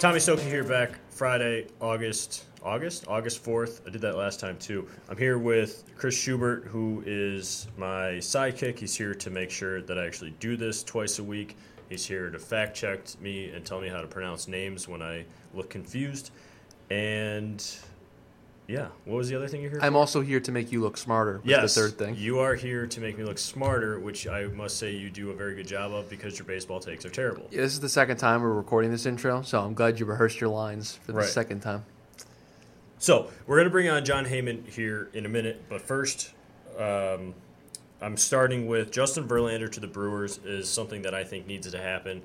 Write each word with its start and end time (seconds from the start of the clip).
Tommy 0.00 0.18
Stokke 0.18 0.40
here 0.40 0.64
back 0.64 0.98
Friday, 1.10 1.66
August 1.80 2.46
August 2.64 3.06
August 3.06 3.44
fourth. 3.44 3.82
I 3.86 3.90
did 3.90 4.00
that 4.00 4.16
last 4.16 4.40
time 4.40 4.56
too. 4.58 4.88
I'm 5.08 5.16
here 5.16 5.38
with 5.38 5.84
Chris 5.96 6.16
Schubert, 6.16 6.64
who 6.64 7.04
is 7.06 7.68
my 7.76 8.14
sidekick. 8.14 8.80
He's 8.80 8.96
here 8.96 9.14
to 9.14 9.30
make 9.30 9.50
sure 9.50 9.82
that 9.82 9.98
I 9.98 10.04
actually 10.04 10.30
do 10.40 10.56
this 10.56 10.82
twice 10.82 11.20
a 11.20 11.24
week. 11.24 11.56
He's 11.88 12.04
here 12.06 12.30
to 12.30 12.38
fact 12.38 12.76
check 12.76 13.00
me 13.20 13.50
and 13.50 13.64
tell 13.64 13.80
me 13.80 13.88
how 13.88 14.00
to 14.00 14.06
pronounce 14.06 14.46
names 14.48 14.86
when 14.86 15.00
I 15.02 15.24
look 15.54 15.70
confused. 15.70 16.30
And 16.90 17.64
yeah, 18.66 18.88
what 19.06 19.16
was 19.16 19.28
the 19.30 19.36
other 19.36 19.48
thing 19.48 19.62
you're 19.62 19.70
here? 19.70 19.80
I'm 19.82 19.92
for? 19.94 19.98
also 19.98 20.20
here 20.20 20.40
to 20.40 20.52
make 20.52 20.70
you 20.70 20.82
look 20.82 20.98
smarter. 20.98 21.40
Yes, 21.44 21.74
the 21.74 21.80
third 21.80 21.98
thing. 21.98 22.14
You 22.16 22.40
are 22.40 22.54
here 22.54 22.86
to 22.86 23.00
make 23.00 23.16
me 23.16 23.24
look 23.24 23.38
smarter, 23.38 23.98
which 23.98 24.26
I 24.28 24.44
must 24.48 24.76
say 24.76 24.92
you 24.94 25.08
do 25.08 25.30
a 25.30 25.34
very 25.34 25.54
good 25.54 25.66
job 25.66 25.92
of 25.92 26.10
because 26.10 26.38
your 26.38 26.46
baseball 26.46 26.78
takes 26.80 27.06
are 27.06 27.10
terrible. 27.10 27.46
Yeah, 27.50 27.62
this 27.62 27.72
is 27.72 27.80
the 27.80 27.88
second 27.88 28.18
time 28.18 28.42
we're 28.42 28.52
recording 28.52 28.90
this 28.90 29.06
intro, 29.06 29.40
so 29.42 29.60
I'm 29.60 29.72
glad 29.74 29.98
you 29.98 30.04
rehearsed 30.04 30.40
your 30.40 30.50
lines 30.50 30.96
for 31.02 31.12
the 31.12 31.18
Right. 31.18 31.26
second 31.28 31.60
time. 31.60 31.84
So 32.98 33.30
we're 33.46 33.56
going 33.56 33.66
to 33.66 33.70
bring 33.70 33.88
on 33.88 34.04
Jon 34.04 34.26
Heyman 34.26 34.68
here 34.68 35.08
in 35.14 35.24
a 35.24 35.28
minute, 35.28 35.62
but 35.68 35.80
first, 35.80 36.32
um, 36.76 37.32
I'm 38.00 38.16
starting 38.16 38.68
with 38.68 38.92
Justin 38.92 39.26
Verlander 39.26 39.70
to 39.72 39.80
the 39.80 39.88
Brewers 39.88 40.38
is 40.44 40.68
something 40.68 41.02
that 41.02 41.14
I 41.14 41.24
think 41.24 41.48
needs 41.48 41.68
to 41.68 41.78
happen. 41.78 42.22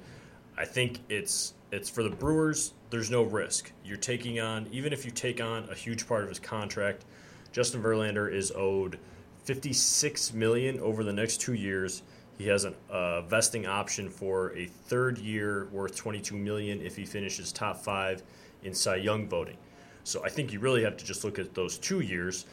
I 0.56 0.66
think 0.66 1.00
it's 1.10 1.56
it's 1.72 1.90
for 1.90 2.04
the 2.04 2.12
Brewers. 2.12 2.74
There's 2.92 3.10
no 3.10 3.24
risk. 3.24 3.72
You're 3.84 3.98
taking 3.98 4.40
on 4.40 4.68
even 4.72 4.94
if 4.94 5.04
you 5.04 5.10
take 5.10 5.42
on 5.42 5.68
a 5.72 5.74
huge 5.74 6.08
part 6.08 6.22
of 6.22 6.30
his 6.30 6.38
contract. 6.38 7.06
Justin 7.52 7.82
Verlander 7.82 8.32
is 8.32 8.52
owed 8.56 9.00
56 9.46 10.34
million 10.34 10.80
over 10.80 11.04
the 11.04 11.14
next 11.14 11.42
two 11.42 11.54
years. 11.54 12.04
He 12.38 12.48
has 12.50 12.66
a 12.66 12.74
uh, 12.92 13.22
vesting 13.22 13.66
option 13.66 14.10
for 14.10 14.56
a 14.56 14.68
third 14.68 15.18
year 15.18 15.70
worth 15.72 15.96
22 15.96 16.38
million 16.38 16.82
if 16.82 16.96
he 16.96 17.04
finishes 17.04 17.52
top 17.52 17.84
five 17.84 18.22
in 18.62 18.76
Cy 18.76 18.98
Young 18.98 19.28
voting. 19.28 19.58
So 20.04 20.24
I 20.24 20.30
think 20.30 20.54
you 20.54 20.60
really 20.60 20.84
have 20.84 20.98
to 20.98 21.06
just 21.06 21.24
look 21.24 21.40
at 21.40 21.56
those 21.56 21.80
two 21.80 22.02
years. 22.02 22.46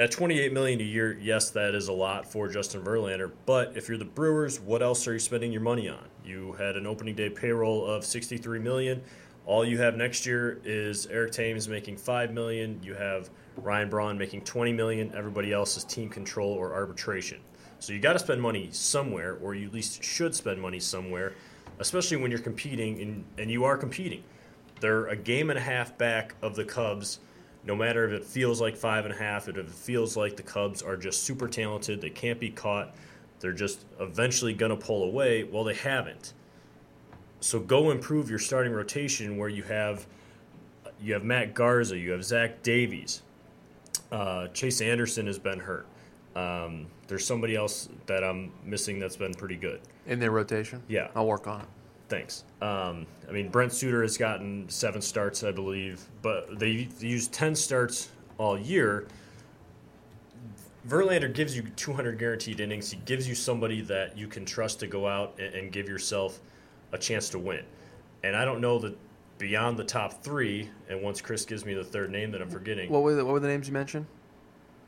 At 0.00 0.10
28 0.12 0.54
million 0.54 0.80
a 0.80 0.82
year, 0.82 1.18
yes, 1.20 1.50
that 1.50 1.74
is 1.74 1.88
a 1.88 1.92
lot 1.92 2.24
for 2.24 2.48
Justin 2.48 2.80
Verlander. 2.80 3.30
But 3.44 3.76
if 3.76 3.86
you're 3.86 3.98
the 3.98 4.06
Brewers, 4.06 4.58
what 4.58 4.80
else 4.80 5.06
are 5.06 5.12
you 5.12 5.18
spending 5.18 5.52
your 5.52 5.60
money 5.60 5.90
on? 5.90 6.08
You 6.24 6.52
had 6.52 6.78
an 6.78 6.86
opening 6.86 7.14
day 7.14 7.28
payroll 7.28 7.84
of 7.84 8.02
63 8.02 8.60
million. 8.60 9.02
All 9.44 9.62
you 9.62 9.76
have 9.76 9.98
next 9.98 10.24
year 10.24 10.58
is 10.64 11.04
Eric 11.08 11.32
Thames 11.32 11.68
making 11.68 11.98
5 11.98 12.32
million. 12.32 12.80
You 12.82 12.94
have 12.94 13.28
Ryan 13.58 13.90
Braun 13.90 14.16
making 14.16 14.40
20 14.44 14.72
million. 14.72 15.12
Everybody 15.14 15.52
else 15.52 15.76
is 15.76 15.84
team 15.84 16.08
control 16.08 16.50
or 16.50 16.72
arbitration. 16.72 17.40
So 17.78 17.92
you 17.92 17.98
got 17.98 18.14
to 18.14 18.20
spend 18.20 18.40
money 18.40 18.70
somewhere, 18.72 19.36
or 19.42 19.54
you 19.54 19.66
at 19.66 19.74
least 19.74 20.02
should 20.02 20.34
spend 20.34 20.62
money 20.62 20.80
somewhere, 20.80 21.34
especially 21.78 22.16
when 22.16 22.30
you're 22.30 22.40
competing, 22.40 23.02
and, 23.02 23.24
and 23.36 23.50
you 23.50 23.64
are 23.64 23.76
competing. 23.76 24.24
They're 24.80 25.08
a 25.08 25.16
game 25.16 25.50
and 25.50 25.58
a 25.58 25.62
half 25.62 25.98
back 25.98 26.36
of 26.40 26.56
the 26.56 26.64
Cubs, 26.64 27.18
no 27.64 27.76
matter 27.76 28.06
if 28.06 28.12
it 28.12 28.24
feels 28.24 28.60
like 28.60 28.76
five 28.76 29.04
and 29.04 29.14
a 29.14 29.16
half, 29.16 29.48
if 29.48 29.56
it 29.56 29.68
feels 29.68 30.16
like 30.16 30.36
the 30.36 30.42
Cubs 30.42 30.82
are 30.82 30.96
just 30.96 31.22
super 31.24 31.48
talented, 31.48 32.00
they 32.00 32.10
can't 32.10 32.40
be 32.40 32.50
caught, 32.50 32.94
they're 33.40 33.52
just 33.52 33.84
eventually 33.98 34.54
going 34.54 34.70
to 34.70 34.76
pull 34.76 35.04
away. 35.04 35.44
Well, 35.44 35.64
they 35.64 35.74
haven't. 35.74 36.32
So 37.40 37.58
go 37.58 37.90
improve 37.90 38.28
your 38.28 38.38
starting 38.38 38.72
rotation 38.72 39.36
where 39.36 39.48
you 39.48 39.62
have 39.64 40.06
you 41.02 41.14
have 41.14 41.24
Matt 41.24 41.54
Garza, 41.54 41.96
you 41.96 42.10
have 42.10 42.22
Zach 42.22 42.62
Davies, 42.62 43.22
uh, 44.12 44.48
Chase 44.48 44.82
Anderson 44.82 45.26
has 45.26 45.38
been 45.38 45.58
hurt. 45.58 45.86
Um, 46.36 46.86
there's 47.08 47.26
somebody 47.26 47.56
else 47.56 47.88
that 48.06 48.22
I'm 48.22 48.52
missing 48.64 48.98
that's 48.98 49.16
been 49.16 49.34
pretty 49.34 49.56
good. 49.56 49.80
In 50.06 50.18
their 50.18 50.30
rotation? 50.30 50.82
Yeah. 50.88 51.08
I'll 51.14 51.26
work 51.26 51.46
on 51.46 51.62
it. 51.62 51.66
Thanks. 52.10 52.42
Um, 52.60 53.06
I 53.28 53.32
mean, 53.32 53.48
Brent 53.48 53.72
Suter 53.72 54.02
has 54.02 54.18
gotten 54.18 54.68
seven 54.68 55.00
starts, 55.00 55.44
I 55.44 55.52
believe, 55.52 56.04
but 56.22 56.58
they 56.58 56.88
used 56.98 57.32
10 57.32 57.54
starts 57.54 58.10
all 58.36 58.58
year. 58.58 59.06
Verlander 60.88 61.32
gives 61.32 61.56
you 61.56 61.62
200 61.76 62.18
guaranteed 62.18 62.58
innings. 62.58 62.90
He 62.90 62.98
gives 63.04 63.28
you 63.28 63.36
somebody 63.36 63.80
that 63.82 64.18
you 64.18 64.26
can 64.26 64.44
trust 64.44 64.80
to 64.80 64.88
go 64.88 65.06
out 65.06 65.38
and, 65.38 65.54
and 65.54 65.72
give 65.72 65.88
yourself 65.88 66.40
a 66.92 66.98
chance 66.98 67.28
to 67.30 67.38
win. 67.38 67.64
And 68.24 68.34
I 68.34 68.44
don't 68.44 68.60
know 68.60 68.80
that 68.80 68.98
beyond 69.38 69.78
the 69.78 69.84
top 69.84 70.24
three, 70.24 70.68
and 70.88 71.00
once 71.02 71.20
Chris 71.20 71.44
gives 71.44 71.64
me 71.64 71.74
the 71.74 71.84
third 71.84 72.10
name 72.10 72.32
that 72.32 72.42
I'm 72.42 72.50
forgetting, 72.50 72.90
What 72.90 73.02
were 73.02 73.14
the, 73.14 73.24
what 73.24 73.32
were 73.34 73.40
the 73.40 73.48
names 73.48 73.68
you 73.68 73.72
mentioned? 73.72 74.06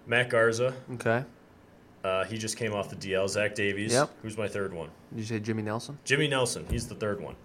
Matt 0.07 0.29
Garza, 0.29 0.75
Okay. 0.95 1.25
Uh, 2.05 2.25
he 2.25 2.37
just 2.37 2.57
came 2.57 2.73
off 2.73 2.89
the 2.89 2.97
DL. 2.97 3.29
Zach 3.29 3.55
Davies, 3.55 3.93
Yep. 3.93 4.11
who's 4.23 4.37
my 4.37 4.49
third 4.49 4.73
one? 4.75 4.91
Did 5.11 5.19
you 5.21 5.25
say 5.25 5.41
Jimmy 5.41 5.63
Nelson? 5.63 5.99
Jimmy 6.05 6.29
Nelson, 6.29 6.67
he's 6.69 6.89
the 6.89 6.95
third 6.95 7.21
one. 7.21 7.37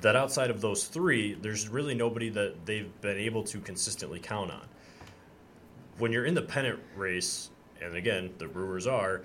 That 0.00 0.14
outside 0.14 0.50
of 0.50 0.60
those 0.60 0.84
three, 0.84 1.34
there's 1.34 1.68
really 1.68 1.94
nobody 1.94 2.28
that 2.30 2.64
they've 2.66 2.88
been 3.00 3.18
able 3.18 3.42
to 3.44 3.58
consistently 3.60 4.20
count 4.20 4.52
on. 4.52 4.66
When 5.98 6.12
you're 6.12 6.26
in 6.26 6.34
the 6.34 6.42
pennant 6.42 6.78
race, 6.96 7.50
and 7.82 7.96
again, 7.96 8.30
the 8.38 8.46
Brewers 8.46 8.86
are, 8.86 9.22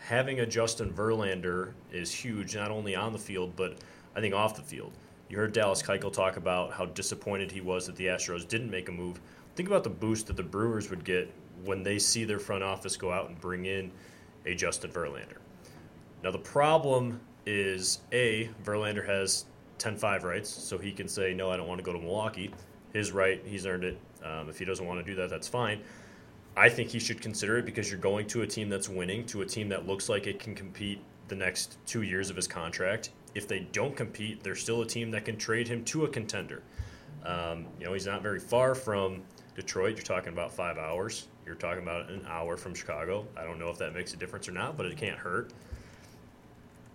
having 0.00 0.40
a 0.40 0.46
Justin 0.46 0.90
Verlander 0.92 1.72
is 1.92 2.10
huge, 2.10 2.56
not 2.56 2.70
only 2.70 2.94
on 2.96 3.12
the 3.12 3.18
field, 3.18 3.54
but 3.56 3.76
I 4.16 4.20
think 4.20 4.34
off 4.34 4.56
the 4.56 4.62
field. 4.62 4.92
You 5.28 5.36
heard 5.36 5.52
Dallas 5.52 5.82
Keuchel 5.82 6.12
talk 6.12 6.36
about 6.36 6.72
how 6.72 6.86
disappointed 6.86 7.50
he 7.50 7.60
was 7.60 7.86
that 7.86 7.96
the 7.96 8.06
Astros 8.06 8.46
didn't 8.46 8.70
make 8.70 8.88
a 8.88 8.92
move. 8.92 9.20
Think 9.56 9.68
about 9.68 9.84
the 9.84 9.90
boost 9.90 10.26
that 10.28 10.36
the 10.36 10.42
Brewers 10.42 10.88
would 10.90 11.04
get 11.04 11.30
when 11.64 11.82
they 11.82 11.98
see 11.98 12.24
their 12.24 12.38
front 12.38 12.62
office 12.62 12.96
go 12.96 13.10
out 13.12 13.28
and 13.28 13.40
bring 13.40 13.66
in 13.66 13.90
a 14.46 14.54
Justin 14.54 14.90
Verlander. 14.90 15.38
Now 16.22 16.30
the 16.30 16.38
problem 16.38 17.20
is 17.46 18.00
a 18.12 18.48
Verlander 18.64 19.06
has 19.06 19.44
10-5 19.78 20.22
rights, 20.22 20.48
so 20.48 20.78
he 20.78 20.92
can 20.92 21.08
say 21.08 21.34
no, 21.34 21.50
I 21.50 21.56
don't 21.56 21.68
want 21.68 21.78
to 21.78 21.84
go 21.84 21.92
to 21.92 21.98
Milwaukee. 21.98 22.52
His 22.92 23.12
right, 23.12 23.42
he's 23.44 23.66
earned 23.66 23.84
it. 23.84 23.98
Um, 24.24 24.48
if 24.48 24.58
he 24.58 24.64
doesn't 24.64 24.86
want 24.86 25.04
to 25.04 25.04
do 25.04 25.14
that, 25.16 25.28
that's 25.28 25.48
fine. 25.48 25.80
I 26.56 26.68
think 26.68 26.88
he 26.88 27.00
should 27.00 27.20
consider 27.20 27.58
it 27.58 27.66
because 27.66 27.90
you're 27.90 28.00
going 28.00 28.26
to 28.28 28.42
a 28.42 28.46
team 28.46 28.68
that's 28.68 28.88
winning, 28.88 29.26
to 29.26 29.42
a 29.42 29.46
team 29.46 29.68
that 29.70 29.86
looks 29.86 30.08
like 30.08 30.26
it 30.26 30.38
can 30.38 30.54
compete 30.54 31.00
the 31.28 31.34
next 31.34 31.78
two 31.86 32.02
years 32.02 32.30
of 32.30 32.36
his 32.36 32.46
contract. 32.46 33.10
If 33.34 33.48
they 33.48 33.60
don't 33.72 33.96
compete, 33.96 34.42
they're 34.42 34.54
still 34.54 34.82
a 34.82 34.86
team 34.86 35.10
that 35.10 35.24
can 35.24 35.36
trade 35.36 35.66
him 35.66 35.84
to 35.86 36.04
a 36.04 36.08
contender. 36.08 36.62
Um, 37.24 37.66
you 37.80 37.86
know, 37.86 37.92
he's 37.92 38.06
not 38.06 38.22
very 38.22 38.38
far 38.38 38.74
from 38.74 39.22
Detroit. 39.54 39.96
You're 39.96 40.04
talking 40.04 40.32
about 40.32 40.52
five 40.52 40.78
hours. 40.78 41.28
You're 41.46 41.54
talking 41.54 41.82
about 41.82 42.10
an 42.10 42.24
hour 42.28 42.56
from 42.56 42.74
Chicago. 42.74 43.26
I 43.36 43.44
don't 43.44 43.58
know 43.58 43.68
if 43.68 43.78
that 43.78 43.94
makes 43.94 44.14
a 44.14 44.16
difference 44.16 44.48
or 44.48 44.52
not, 44.52 44.76
but 44.76 44.86
it 44.86 44.96
can't 44.96 45.18
hurt. 45.18 45.52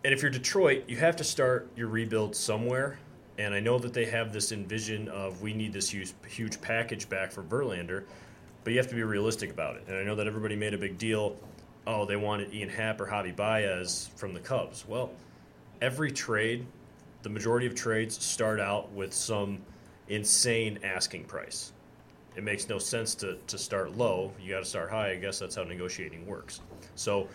And 0.03 0.13
if 0.13 0.21
you're 0.21 0.31
Detroit, 0.31 0.85
you 0.87 0.97
have 0.97 1.15
to 1.17 1.23
start 1.23 1.69
your 1.75 1.87
rebuild 1.87 2.35
somewhere. 2.35 2.99
And 3.37 3.53
I 3.53 3.59
know 3.59 3.79
that 3.79 3.93
they 3.93 4.05
have 4.05 4.33
this 4.33 4.51
envision 4.51 5.07
of 5.09 5.41
we 5.41 5.53
need 5.53 5.71
this 5.71 5.89
huge, 5.89 6.13
huge 6.27 6.59
package 6.61 7.07
back 7.07 7.31
for 7.31 7.43
Verlander, 7.43 8.03
but 8.63 8.71
you 8.71 8.79
have 8.79 8.87
to 8.87 8.95
be 8.95 9.03
realistic 9.03 9.51
about 9.51 9.77
it. 9.77 9.83
And 9.87 9.95
I 9.95 10.03
know 10.03 10.15
that 10.15 10.27
everybody 10.27 10.55
made 10.55 10.73
a 10.73 10.77
big 10.77 10.97
deal. 10.97 11.37
Oh, 11.87 12.05
they 12.05 12.17
wanted 12.17 12.53
Ian 12.53 12.69
Happ 12.69 12.99
or 12.99 13.05
Javi 13.05 13.33
Baez 13.33 14.09
from 14.15 14.33
the 14.33 14.39
Cubs. 14.39 14.85
Well, 14.87 15.11
every 15.81 16.11
trade, 16.11 16.65
the 17.23 17.29
majority 17.29 17.65
of 17.65 17.75
trades 17.75 18.21
start 18.23 18.59
out 18.59 18.91
with 18.91 19.13
some 19.13 19.59
insane 20.09 20.79
asking 20.83 21.25
price. 21.25 21.71
It 22.39 22.45
makes 22.45 22.69
no 22.69 22.77
sense 22.79 23.15
to, 23.15 23.37
to 23.47 23.57
start 23.57 23.97
low. 23.97 24.31
You 24.41 24.53
got 24.53 24.59
to 24.59 24.65
start 24.65 24.89
high. 24.89 25.11
I 25.11 25.17
guess 25.17 25.39
that's 25.39 25.55
how 25.55 25.63
negotiating 25.63 26.25
works. 26.25 26.61
So 26.95 27.27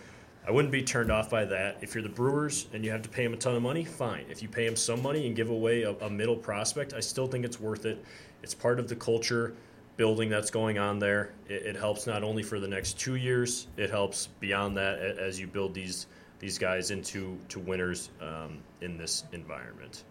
I 0.49 0.51
wouldn't 0.51 0.73
be 0.73 0.83
turned 0.83 1.13
off 1.13 1.29
by 1.29 1.45
that. 1.45 1.77
If 1.83 1.95
you're 1.95 2.03
the 2.03 2.09
Brewers 2.09 2.69
and 2.73 2.83
you 2.83 2.91
have 2.91 3.03
to 3.03 3.11
pay 3.11 3.23
him 3.23 3.35
a 3.35 3.37
ton 3.37 3.55
of 3.55 3.61
money, 3.61 3.85
fine. 3.85 4.25
If 4.31 4.43
you 4.43 4.49
pay 4.49 4.65
him 4.65 4.77
some 4.77 5.03
money 5.03 5.27
and 5.27 5.37
give 5.37 5.51
away 5.51 5.83
a, 5.83 5.91
a 5.91 6.09
middle 6.09 6.37
prospect, 6.37 6.95
I 6.95 7.01
still 7.01 7.27
think 7.27 7.45
it's 7.45 7.61
worth 7.61 7.85
it. 7.85 8.03
It's 8.43 8.55
part 8.55 8.81
of 8.81 8.89
the 8.89 8.97
culture 8.97 9.55
building 9.99 10.31
that's 10.31 10.51
going 10.51 10.79
on 10.79 11.01
there. 11.01 11.35
It, 11.51 11.67
it 11.67 11.77
helps 11.77 12.07
not 12.07 12.25
only 12.25 12.43
for 12.43 12.59
the 12.59 12.69
next 12.69 12.99
two 12.99 13.17
years, 13.17 13.67
it 13.77 13.91
helps 13.91 14.29
beyond 14.41 14.79
that 14.79 15.01
as 15.01 15.39
you 15.39 15.47
build 15.47 15.75
these 15.75 16.07
these 16.39 16.57
guys 16.57 16.91
into 16.91 17.39
to 17.51 17.59
winners 17.59 18.09
um, 18.23 18.63
in 18.81 18.97
this 18.97 19.25
environment. 19.33 20.03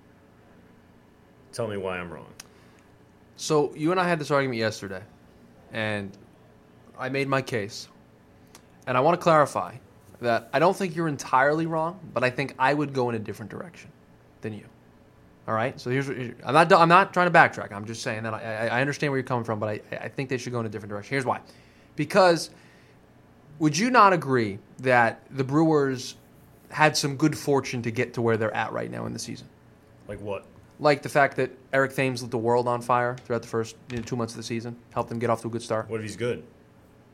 Tell 1.51 1.67
me 1.67 1.77
why 1.77 1.97
I'm 1.97 2.13
wrong. 2.13 2.31
So 3.37 3.73
you 3.75 3.91
and 3.91 3.99
I 3.99 4.07
had 4.07 4.19
this 4.19 4.31
argument 4.31 4.59
yesterday, 4.59 5.01
and 5.71 6.15
I 6.97 7.09
made 7.09 7.27
my 7.27 7.41
case. 7.41 7.87
And 8.85 8.97
I 8.97 8.99
want 8.99 9.19
to 9.19 9.23
clarify 9.23 9.75
that 10.19 10.49
I 10.53 10.59
don't 10.59 10.75
think 10.75 10.95
you're 10.95 11.07
entirely 11.07 11.65
wrong, 11.65 11.99
but 12.13 12.23
I 12.23 12.29
think 12.29 12.53
I 12.59 12.73
would 12.73 12.93
go 12.93 13.09
in 13.09 13.15
a 13.15 13.19
different 13.19 13.49
direction 13.49 13.91
than 14.41 14.53
you. 14.53 14.65
All 15.47 15.53
right. 15.53 15.79
So 15.79 15.89
here's 15.89 16.09
I'm 16.09 16.53
not 16.53 16.71
I'm 16.71 16.89
not 16.89 17.13
trying 17.13 17.31
to 17.31 17.37
backtrack. 17.37 17.71
I'm 17.71 17.85
just 17.85 18.01
saying 18.01 18.23
that 18.23 18.33
I, 18.33 18.67
I 18.67 18.81
understand 18.81 19.11
where 19.11 19.17
you're 19.17 19.27
coming 19.27 19.43
from, 19.43 19.59
but 19.59 19.69
I, 19.69 19.81
I 19.97 20.07
think 20.07 20.29
they 20.29 20.37
should 20.37 20.53
go 20.53 20.59
in 20.59 20.65
a 20.65 20.69
different 20.69 20.89
direction. 20.89 21.11
Here's 21.11 21.25
why. 21.25 21.41
Because 21.95 22.49
would 23.59 23.77
you 23.77 23.89
not 23.89 24.13
agree 24.13 24.59
that 24.79 25.21
the 25.31 25.43
Brewers 25.43 26.15
had 26.69 26.95
some 26.97 27.17
good 27.17 27.37
fortune 27.37 27.81
to 27.83 27.91
get 27.91 28.13
to 28.15 28.21
where 28.21 28.37
they're 28.37 28.55
at 28.55 28.71
right 28.71 28.89
now 28.89 29.05
in 29.05 29.13
the 29.13 29.19
season? 29.19 29.47
Like 30.07 30.19
what? 30.21 30.45
Like 30.79 31.01
the 31.01 31.09
fact 31.09 31.37
that 31.37 31.51
Eric 31.71 31.93
Thames 31.93 32.21
lit 32.21 32.31
the 32.31 32.37
world 32.37 32.67
on 32.67 32.81
fire 32.81 33.15
throughout 33.25 33.41
the 33.41 33.47
first 33.47 33.75
you 33.89 33.97
know, 33.97 34.03
two 34.03 34.15
months 34.15 34.33
of 34.33 34.37
the 34.37 34.43
season, 34.43 34.75
helped 34.91 35.09
them 35.09 35.19
get 35.19 35.29
off 35.29 35.41
to 35.41 35.47
a 35.47 35.51
good 35.51 35.61
start. 35.61 35.89
What 35.89 35.99
if 35.99 36.03
he's 36.03 36.15
good? 36.15 36.43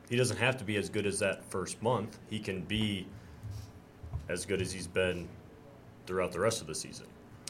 He 0.10 0.16
doesn't 0.16 0.38
have 0.38 0.58
to 0.58 0.64
be 0.64 0.78
as 0.78 0.90
good 0.90 1.06
as 1.06 1.20
that 1.20 1.44
first 1.46 1.82
month. 1.84 2.18
He 2.30 2.40
can 2.40 2.62
be 2.62 3.06
as 4.28 4.46
good 4.46 4.62
as 4.62 4.72
he's 4.72 4.88
been 4.88 5.28
throughout 6.08 6.32
the 6.32 6.40
rest 6.40 6.62
of 6.62 6.68
the 6.68 6.74
season. 6.74 7.06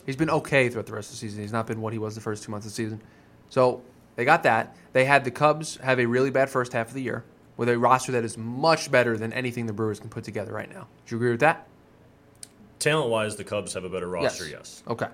He's 0.06 0.15
been 0.15 0.29
okay 0.29 0.69
throughout 0.69 0.88
the 0.88 0.94
rest 0.94 1.09
of 1.09 1.15
the 1.15 1.19
season. 1.19 1.41
He's 1.41 1.53
not 1.53 1.67
been 1.67 1.81
what 1.81 1.94
he 1.94 2.00
was 2.00 2.15
the 2.15 2.21
first 2.21 2.44
two 2.44 2.51
months 2.51 2.65
of 2.65 2.71
the 2.71 2.75
season. 2.75 3.01
So 3.50 3.81
they 4.15 4.25
got 4.25 4.44
that. 4.44 4.75
They 4.91 5.06
had 5.06 5.23
the 5.23 5.31
Cubs 5.31 5.77
have 5.77 6.00
a 6.00 6.06
really 6.06 6.31
bad 6.31 6.50
first 6.50 6.73
half 6.73 6.89
of 6.89 6.94
the 6.94 7.01
year 7.01 7.23
with 7.56 7.69
a 7.69 7.77
roster 7.77 8.11
that 8.13 8.23
is 8.23 8.38
much 8.38 8.89
better 8.91 9.17
than 9.17 9.31
anything 9.33 9.65
the 9.65 9.73
Brewers 9.73 10.00
can 10.00 10.09
put 10.09 10.23
together 10.23 10.51
right 10.51 10.69
now. 10.69 10.88
Do 11.06 11.15
you 11.15 11.17
agree 11.17 11.31
with 11.31 11.41
that? 11.41 11.67
Talent 12.79 13.09
wise, 13.09 13.35
the 13.35 13.44
Cubs 13.44 13.73
have 13.73 13.83
a 13.83 13.89
better 13.89 14.07
roster, 14.07 14.47
yes. 14.47 14.83
Okay. 14.88 15.07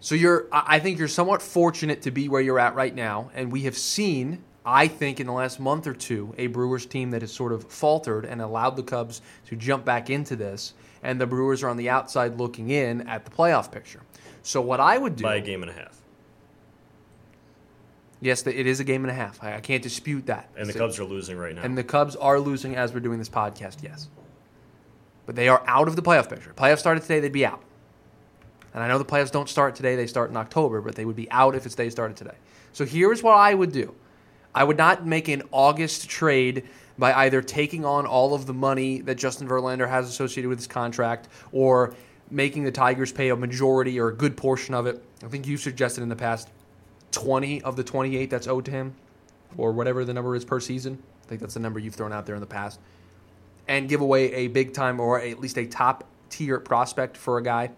So 0.00 0.14
you're 0.14 0.46
I 0.50 0.78
think 0.78 0.98
you're 0.98 1.08
somewhat 1.08 1.42
fortunate 1.42 2.02
to 2.02 2.10
be 2.10 2.28
where 2.28 2.40
you're 2.40 2.58
at 2.58 2.74
right 2.74 2.94
now, 2.94 3.30
and 3.34 3.52
we 3.52 3.62
have 3.62 3.76
seen, 3.76 4.42
I 4.64 4.88
think, 4.88 5.20
in 5.20 5.26
the 5.26 5.32
last 5.32 5.60
month 5.60 5.86
or 5.86 5.92
two, 5.92 6.34
a 6.38 6.46
Brewers 6.46 6.86
team 6.86 7.10
that 7.10 7.20
has 7.20 7.32
sort 7.32 7.52
of 7.52 7.64
faltered 7.64 8.24
and 8.24 8.40
allowed 8.40 8.76
the 8.76 8.82
Cubs 8.82 9.20
to 9.46 9.56
jump 9.56 9.84
back 9.84 10.08
into 10.08 10.36
this, 10.36 10.72
and 11.02 11.20
the 11.20 11.26
Brewers 11.26 11.62
are 11.62 11.68
on 11.68 11.76
the 11.76 11.90
outside 11.90 12.38
looking 12.38 12.70
in 12.70 13.06
at 13.08 13.26
the 13.26 13.30
playoff 13.30 13.70
picture. 13.70 14.00
So 14.42 14.62
what 14.62 14.80
I 14.80 14.96
would 14.96 15.16
do 15.16 15.22
By 15.22 15.36
a 15.36 15.40
game 15.40 15.62
and 15.62 15.70
a 15.70 15.74
half. 15.74 16.00
Yes, 18.22 18.46
it 18.46 18.66
is 18.66 18.80
a 18.80 18.84
game 18.84 19.04
and 19.04 19.10
a 19.10 19.14
half. 19.14 19.42
I, 19.42 19.60
can't 19.60 19.82
dispute 19.82 20.26
that. 20.26 20.50
And 20.56 20.68
the 20.68 20.74
Cubs 20.74 20.98
are 20.98 21.04
losing 21.04 21.38
right 21.38 21.54
now. 21.54 21.62
and 21.62 21.76
the 21.76 21.84
Cubs 21.84 22.16
are 22.16 22.38
losing 22.38 22.76
as 22.76 22.92
we're 22.92 23.00
doing 23.00 23.18
this 23.18 23.30
podcast, 23.30 23.82
yes. 23.82 24.08
But 25.24 25.36
they 25.36 25.48
are 25.48 25.62
out 25.66 25.88
of 25.88 25.96
the 25.96 26.02
playoff 26.02 26.28
picture. 26.28 26.52
Playoffs 26.54 26.80
started 26.80 27.00
today, 27.02 27.20
they'd 27.20 27.32
be 27.32 27.46
out. 27.46 27.62
And 28.74 28.82
I 28.82 28.88
know 28.88 28.98
the 28.98 29.04
playoffs 29.04 29.32
don't 29.32 29.48
start 29.48 29.74
today, 29.74 29.96
they 29.96 30.06
start 30.06 30.30
in 30.30 30.36
October, 30.36 30.80
but 30.80 30.94
they 30.94 31.04
would 31.04 31.16
be 31.16 31.30
out 31.30 31.54
if 31.54 31.66
it's 31.66 31.74
they 31.74 31.90
started 31.90 32.16
today. 32.16 32.36
So 32.72 32.84
here's 32.84 33.22
what 33.22 33.36
I 33.36 33.54
would 33.54 33.72
do 33.72 33.94
I 34.54 34.64
would 34.64 34.76
not 34.76 35.06
make 35.06 35.28
an 35.28 35.42
August 35.52 36.08
trade 36.08 36.68
by 36.98 37.12
either 37.14 37.40
taking 37.40 37.84
on 37.84 38.06
all 38.06 38.34
of 38.34 38.46
the 38.46 38.52
money 38.52 39.00
that 39.00 39.16
Justin 39.16 39.48
Verlander 39.48 39.88
has 39.88 40.08
associated 40.08 40.48
with 40.48 40.58
his 40.58 40.66
contract 40.66 41.28
or 41.50 41.94
making 42.30 42.64
the 42.64 42.70
Tigers 42.70 43.10
pay 43.10 43.30
a 43.30 43.36
majority 43.36 43.98
or 43.98 44.08
a 44.08 44.14
good 44.14 44.36
portion 44.36 44.74
of 44.74 44.86
it. 44.86 45.02
I 45.24 45.28
think 45.28 45.46
you 45.46 45.56
suggested 45.56 46.02
in 46.02 46.08
the 46.08 46.16
past 46.16 46.48
20 47.12 47.62
of 47.62 47.76
the 47.76 47.82
28 47.82 48.30
that's 48.30 48.46
owed 48.46 48.66
to 48.66 48.70
him 48.70 48.94
or 49.56 49.72
whatever 49.72 50.04
the 50.04 50.14
number 50.14 50.36
is 50.36 50.44
per 50.44 50.60
season. 50.60 51.02
I 51.24 51.28
think 51.28 51.40
that's 51.40 51.54
the 51.54 51.60
number 51.60 51.80
you've 51.80 51.94
thrown 51.94 52.12
out 52.12 52.26
there 52.26 52.34
in 52.34 52.40
the 52.40 52.46
past. 52.46 52.78
And 53.66 53.88
give 53.88 54.00
away 54.00 54.32
a 54.34 54.48
big 54.48 54.74
time 54.74 55.00
or 55.00 55.20
at 55.20 55.40
least 55.40 55.58
a 55.58 55.66
top 55.66 56.04
tier 56.28 56.60
prospect 56.60 57.16
for 57.16 57.38
a 57.38 57.42
guy 57.42 57.70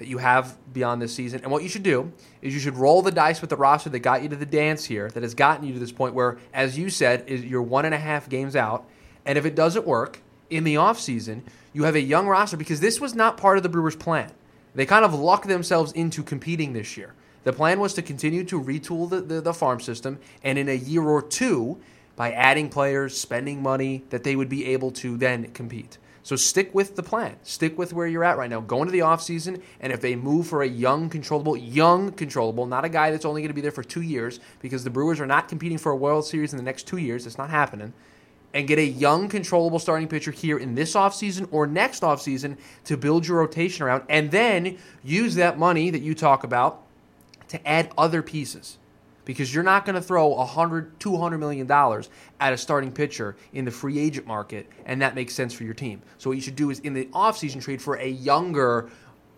that 0.00 0.08
you 0.08 0.16
have 0.16 0.56
beyond 0.72 1.00
this 1.00 1.14
season. 1.14 1.42
And 1.42 1.52
what 1.52 1.62
you 1.62 1.68
should 1.68 1.82
do 1.82 2.10
is 2.40 2.54
you 2.54 2.58
should 2.58 2.78
roll 2.78 3.02
the 3.02 3.10
dice 3.10 3.42
with 3.42 3.50
the 3.50 3.56
roster 3.56 3.90
that 3.90 3.98
got 3.98 4.22
you 4.22 4.30
to 4.30 4.36
the 4.36 4.46
dance 4.46 4.86
here, 4.86 5.10
that 5.10 5.22
has 5.22 5.34
gotten 5.34 5.66
you 5.66 5.74
to 5.74 5.78
this 5.78 5.92
point 5.92 6.14
where, 6.14 6.38
as 6.54 6.78
you 6.78 6.88
said, 6.88 7.24
is 7.26 7.44
you're 7.44 7.60
one 7.60 7.84
and 7.84 7.94
a 7.94 7.98
half 7.98 8.26
games 8.26 8.56
out. 8.56 8.88
And 9.26 9.36
if 9.36 9.44
it 9.44 9.54
doesn't 9.54 9.86
work 9.86 10.22
in 10.48 10.64
the 10.64 10.76
offseason, 10.76 11.42
you 11.74 11.84
have 11.84 11.96
a 11.96 12.00
young 12.00 12.26
roster 12.26 12.56
because 12.56 12.80
this 12.80 12.98
was 12.98 13.14
not 13.14 13.36
part 13.36 13.58
of 13.58 13.62
the 13.62 13.68
Brewers' 13.68 13.94
plan. 13.94 14.32
They 14.74 14.86
kind 14.86 15.04
of 15.04 15.12
lucked 15.12 15.48
themselves 15.48 15.92
into 15.92 16.22
competing 16.22 16.72
this 16.72 16.96
year. 16.96 17.12
The 17.44 17.52
plan 17.52 17.78
was 17.78 17.92
to 17.94 18.02
continue 18.02 18.42
to 18.44 18.58
retool 18.58 19.10
the, 19.10 19.20
the, 19.20 19.40
the 19.42 19.52
farm 19.54 19.80
system, 19.80 20.18
and 20.42 20.58
in 20.58 20.70
a 20.70 20.74
year 20.74 21.02
or 21.02 21.20
two, 21.20 21.78
by 22.16 22.32
adding 22.32 22.70
players, 22.70 23.18
spending 23.18 23.62
money, 23.62 24.04
that 24.08 24.24
they 24.24 24.34
would 24.34 24.48
be 24.48 24.64
able 24.66 24.92
to 24.92 25.18
then 25.18 25.50
compete. 25.52 25.98
So 26.22 26.36
stick 26.36 26.74
with 26.74 26.96
the 26.96 27.02
plan. 27.02 27.36
Stick 27.42 27.78
with 27.78 27.92
where 27.92 28.06
you're 28.06 28.24
at 28.24 28.36
right 28.36 28.50
now. 28.50 28.60
Go 28.60 28.82
into 28.82 28.92
the 28.92 29.00
offseason, 29.00 29.62
and 29.80 29.92
if 29.92 30.00
they 30.00 30.16
move 30.16 30.46
for 30.46 30.62
a 30.62 30.68
young, 30.68 31.08
controllable, 31.08 31.56
young, 31.56 32.12
controllable, 32.12 32.66
not 32.66 32.84
a 32.84 32.88
guy 32.88 33.10
that's 33.10 33.24
only 33.24 33.40
going 33.40 33.48
to 33.48 33.54
be 33.54 33.60
there 33.60 33.70
for 33.70 33.82
two 33.82 34.02
years, 34.02 34.40
because 34.60 34.84
the 34.84 34.90
Brewers 34.90 35.20
are 35.20 35.26
not 35.26 35.48
competing 35.48 35.78
for 35.78 35.92
a 35.92 35.96
World 35.96 36.26
Series 36.26 36.52
in 36.52 36.58
the 36.58 36.62
next 36.62 36.86
two 36.86 36.98
years, 36.98 37.26
it's 37.26 37.38
not 37.38 37.50
happening, 37.50 37.92
and 38.52 38.68
get 38.68 38.78
a 38.78 38.84
young, 38.84 39.28
controllable 39.28 39.78
starting 39.78 40.08
pitcher 40.08 40.30
here 40.30 40.58
in 40.58 40.74
this 40.74 40.94
offseason 40.94 41.48
or 41.50 41.66
next 41.66 42.02
offseason 42.02 42.56
to 42.84 42.96
build 42.96 43.26
your 43.26 43.38
rotation 43.38 43.84
around, 43.84 44.02
and 44.08 44.30
then 44.30 44.76
use 45.02 45.36
that 45.36 45.58
money 45.58 45.90
that 45.90 46.02
you 46.02 46.14
talk 46.14 46.44
about 46.44 46.82
to 47.48 47.66
add 47.66 47.90
other 47.96 48.22
pieces 48.22 48.78
because 49.24 49.54
you're 49.54 49.64
not 49.64 49.84
going 49.84 49.94
to 49.94 50.02
throw 50.02 50.28
100 50.28 50.98
200 50.98 51.38
million 51.38 51.66
dollars 51.66 52.08
at 52.40 52.52
a 52.52 52.56
starting 52.56 52.92
pitcher 52.92 53.36
in 53.52 53.64
the 53.64 53.70
free 53.70 53.98
agent 53.98 54.26
market 54.26 54.66
and 54.86 55.02
that 55.02 55.14
makes 55.14 55.34
sense 55.34 55.52
for 55.52 55.64
your 55.64 55.74
team. 55.74 56.02
So 56.18 56.30
what 56.30 56.36
you 56.36 56.42
should 56.42 56.56
do 56.56 56.70
is 56.70 56.80
in 56.80 56.94
the 56.94 57.06
offseason 57.06 57.62
trade 57.62 57.82
for 57.82 57.96
a 57.96 58.08
younger 58.08 58.90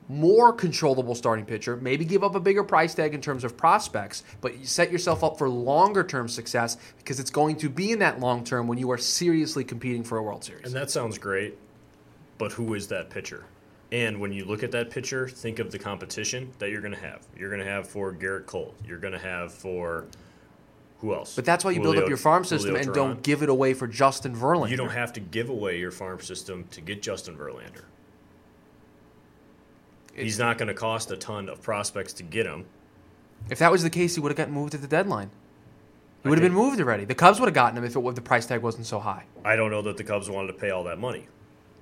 more 0.08 0.52
controllable 0.52 1.14
starting 1.14 1.46
pitcher. 1.46 1.76
Maybe 1.76 2.05
give 2.05 2.25
up 2.25 2.34
a 2.34 2.40
bigger 2.40 2.64
price 2.64 2.93
tag 2.94 3.14
in 3.14 3.20
terms 3.20 3.44
of 3.44 3.56
prospects 3.56 4.25
but 4.40 4.58
you 4.58 4.67
set 4.67 4.90
yourself 4.90 5.25
up 5.25 5.38
for 5.38 5.49
longer 5.49 6.05
term 6.05 6.29
success 6.29 6.76
because 6.99 7.20
it's 7.20 7.31
going 7.31 7.56
to 7.56 7.69
be 7.69 7.93
in 7.93 7.99
that 8.00 8.20
long 8.20 8.44
term 8.44 8.67
when 8.67 8.79
you 8.79 8.90
are 8.90 8.99
seriously 8.99 9.64
competing 9.64 10.02
for 10.05 10.19
a 10.19 10.23
world 10.23 10.44
series. 10.44 10.67
And 10.67 10.75
that 10.75 10.90
sounds 10.90 11.19
great, 11.19 11.56
but 12.38 12.52
who 12.52 12.75
is 12.75 12.88
that 12.88 13.11
pitcher? 13.11 13.44
And 13.93 14.19
when 14.21 14.33
you 14.33 14.47
look 14.47 14.62
at 14.62 14.71
that 14.71 14.91
pitcher, 14.91 15.29
think 15.29 15.59
of 15.59 15.71
the 15.71 15.79
competition 15.79 16.50
that 16.59 16.71
you're 16.71 16.81
going 16.81 16.94
to 16.94 17.00
have. 17.00 17.27
You're 17.37 17.50
going 17.50 17.61
to 17.62 17.71
have 17.71 17.87
for 17.87 18.12
Gerrit 18.12 18.47
Cole. 18.47 18.75
You're 18.87 18.99
going 18.99 19.12
to 19.12 19.19
have 19.19 19.53
for 19.53 20.06
who 21.00 21.15
else? 21.15 21.35
but 21.37 21.44
that's 21.44 21.65
why 21.65 21.73
you 21.73 21.83
build 21.83 21.99
up 21.99 22.09
your 22.09 22.17
farm 22.17 22.44
system 22.44 22.71
Julio 22.71 22.85
and 22.85 22.94
don't 22.94 23.23
give 23.23 23.43
it 23.43 23.49
away 23.49 23.75
for 23.75 23.87
Justin 23.87 24.35
Verlander. 24.35 24.71
You 24.71 24.77
don't 24.77 24.93
have 24.93 25.12
to 25.15 25.21
give 25.21 25.50
away 25.50 25.79
your 25.79 25.91
farm 25.91 26.21
system 26.21 26.65
to 26.71 26.81
get 26.81 27.03
Justin 27.03 27.37
Verlander. 27.37 27.85
He's 30.15 30.39
not 30.39 30.59
going 30.59 30.69
to 30.69 30.75
cost 30.75 31.11
a 31.11 31.17
ton 31.17 31.49
of 31.49 31.61
prospects 31.61 32.12
to 32.15 32.23
get 32.23 32.47
him. 32.47 32.67
If 33.50 33.59
that 33.59 33.73
was 33.73 33.83
the 33.83 33.91
case, 33.91 34.15
he 34.15 34.21
would 34.21 34.31
have 34.31 34.37
gotten 34.37 34.55
moved 34.55 34.75
at 34.75 34.81
the 34.81 34.87
deadline. 34.87 35.31
He 36.23 36.29
would 36.29 36.39
have 36.39 36.49
been 36.49 36.56
moved 36.56 36.81
already. 36.81 37.05
The 37.05 37.17
Cubs 37.17 37.41
would 37.41 37.47
have 37.47 37.55
gotten 37.55 37.77
him 37.77 37.85
if, 37.85 37.97
it, 37.97 37.99
if 37.99 38.15
the 38.15 38.21
price 38.21 38.47
tag 38.47 38.62
wasn't 38.62 38.87
so 38.87 39.00
high. 39.00 39.25
I 39.44 39.56
don't 39.56 39.73
know 39.73 39.83
that 39.83 39.97
the 39.97 40.05
Cubs 40.05 40.31
wanted 40.31 40.49
to 40.49 40.53
pay 40.55 40.71
all 40.71 40.85
that 40.85 40.99
money. 40.99 41.27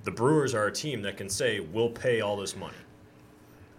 The 0.03 0.11
Brewers 0.11 0.53
are 0.53 0.67
a 0.67 0.71
team 0.71 1.01
that 1.03 1.17
can 1.17 1.29
say, 1.29 1.59
we'll 1.59 1.89
pay 1.89 2.21
all 2.21 2.35
this 2.37 2.55
money. 2.55 2.77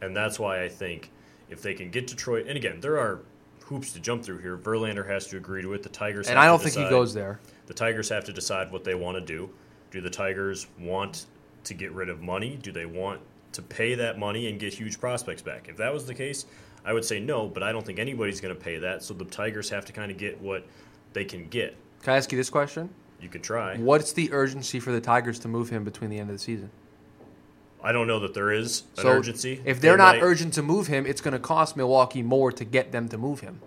And 0.01 0.17
that's 0.17 0.39
why 0.39 0.63
I 0.63 0.69
think 0.69 1.11
if 1.51 1.63
they 1.63 1.75
can 1.75 1.91
get 1.91 2.07
Detroit, 2.07 2.47
and 2.49 2.57
again, 2.57 2.81
there 2.81 2.99
are 2.99 3.21
hoops 3.65 3.93
to 3.93 4.01
jump 4.01 4.25
through 4.25 4.39
here. 4.39 4.57
Verlander 4.57 5.09
has 5.09 5.27
to 5.29 5.37
agree 5.37 5.63
to 5.63 5.73
it. 5.75 5.83
The 5.83 5.89
Tigers 5.89 6.29
And 6.29 6.39
I 6.39 6.47
don't 6.47 6.61
think 6.61 6.75
he 6.75 6.89
goes 6.89 7.15
there. 7.15 7.41
The 7.67 7.75
Tigers 7.75 8.09
have 8.09 8.25
to 8.25 8.33
decide 8.33 8.71
what 8.71 8.85
they 8.85 8.95
want 8.95 9.17
to 9.17 9.21
do. 9.21 9.51
Do 9.91 10.01
the 10.01 10.11
Tigers 10.11 10.67
want 10.79 11.27
to 11.65 11.75
get 11.75 11.93
rid 11.93 12.09
of 12.09 12.21
money? 12.21 12.59
Do 12.61 12.73
they 12.73 12.87
want 12.87 13.21
to 13.53 13.63
pay 13.63 13.95
that 13.95 14.19
money 14.19 14.49
and 14.49 14.59
get 14.59 14.75
huge 14.75 14.99
prospects 14.99 15.43
back? 15.43 15.69
If 15.69 15.77
that 15.77 15.93
was 15.93 16.07
the 16.07 16.15
case, 16.15 16.47
I 16.85 16.93
would 16.93 17.05
say 17.05 17.21
no, 17.21 17.49
but 17.49 17.63
I 17.63 17.73
don't 17.73 17.85
think 17.85 17.99
anybody's 17.99 18.41
going 18.41 18.55
to 18.55 18.61
pay 18.61 18.79
that. 18.79 19.03
So 19.03 19.15
the 19.15 19.25
Tigers 19.25 19.69
have 19.71 19.85
to 19.87 19.93
kind 19.93 20.11
of 20.11 20.19
get 20.19 20.41
what 20.41 20.67
they 21.13 21.25
can 21.25 21.49
get. 21.49 21.77
Can 22.03 22.15
I 22.15 22.17
ask 22.17 22.33
you 22.33 22.39
this 22.39 22.51
question? 22.51 22.91
You 23.23 23.29
could 23.29 23.43
try. 23.45 23.77
What's 23.77 24.13
the 24.13 24.33
urgency 24.33 24.81
for 24.81 24.91
the 24.91 25.01
Tigers 25.01 25.39
to 25.41 25.49
move 25.49 25.71
him 25.71 25.85
between 25.85 26.11
the 26.11 26.19
end 26.19 26.29
of 26.29 26.37
the 26.37 26.43
season? 26.43 26.71
I 27.83 27.93
don't 27.93 28.07
know 28.07 28.19
that 28.21 28.35
there 28.35 28.53
is 28.53 28.83
an 28.97 29.03
so 29.03 29.09
urgency. 29.11 29.61
If 29.65 29.81
they're 29.81 29.93
They 29.93 29.99
not 29.99 30.17
might- 30.17 30.23
urgent 30.23 30.55
to 30.55 30.63
move 30.63 30.89
him, 30.89 31.07
it's 31.07 31.21
going 31.21 31.33
to 31.33 31.39
cost 31.39 31.77
Milwaukee 31.77 32.23
more 32.23 32.51
to 32.53 32.65
get 32.65 32.91
them 32.93 33.09
to 33.09 33.19
move 33.19 33.41
him. 33.41 33.61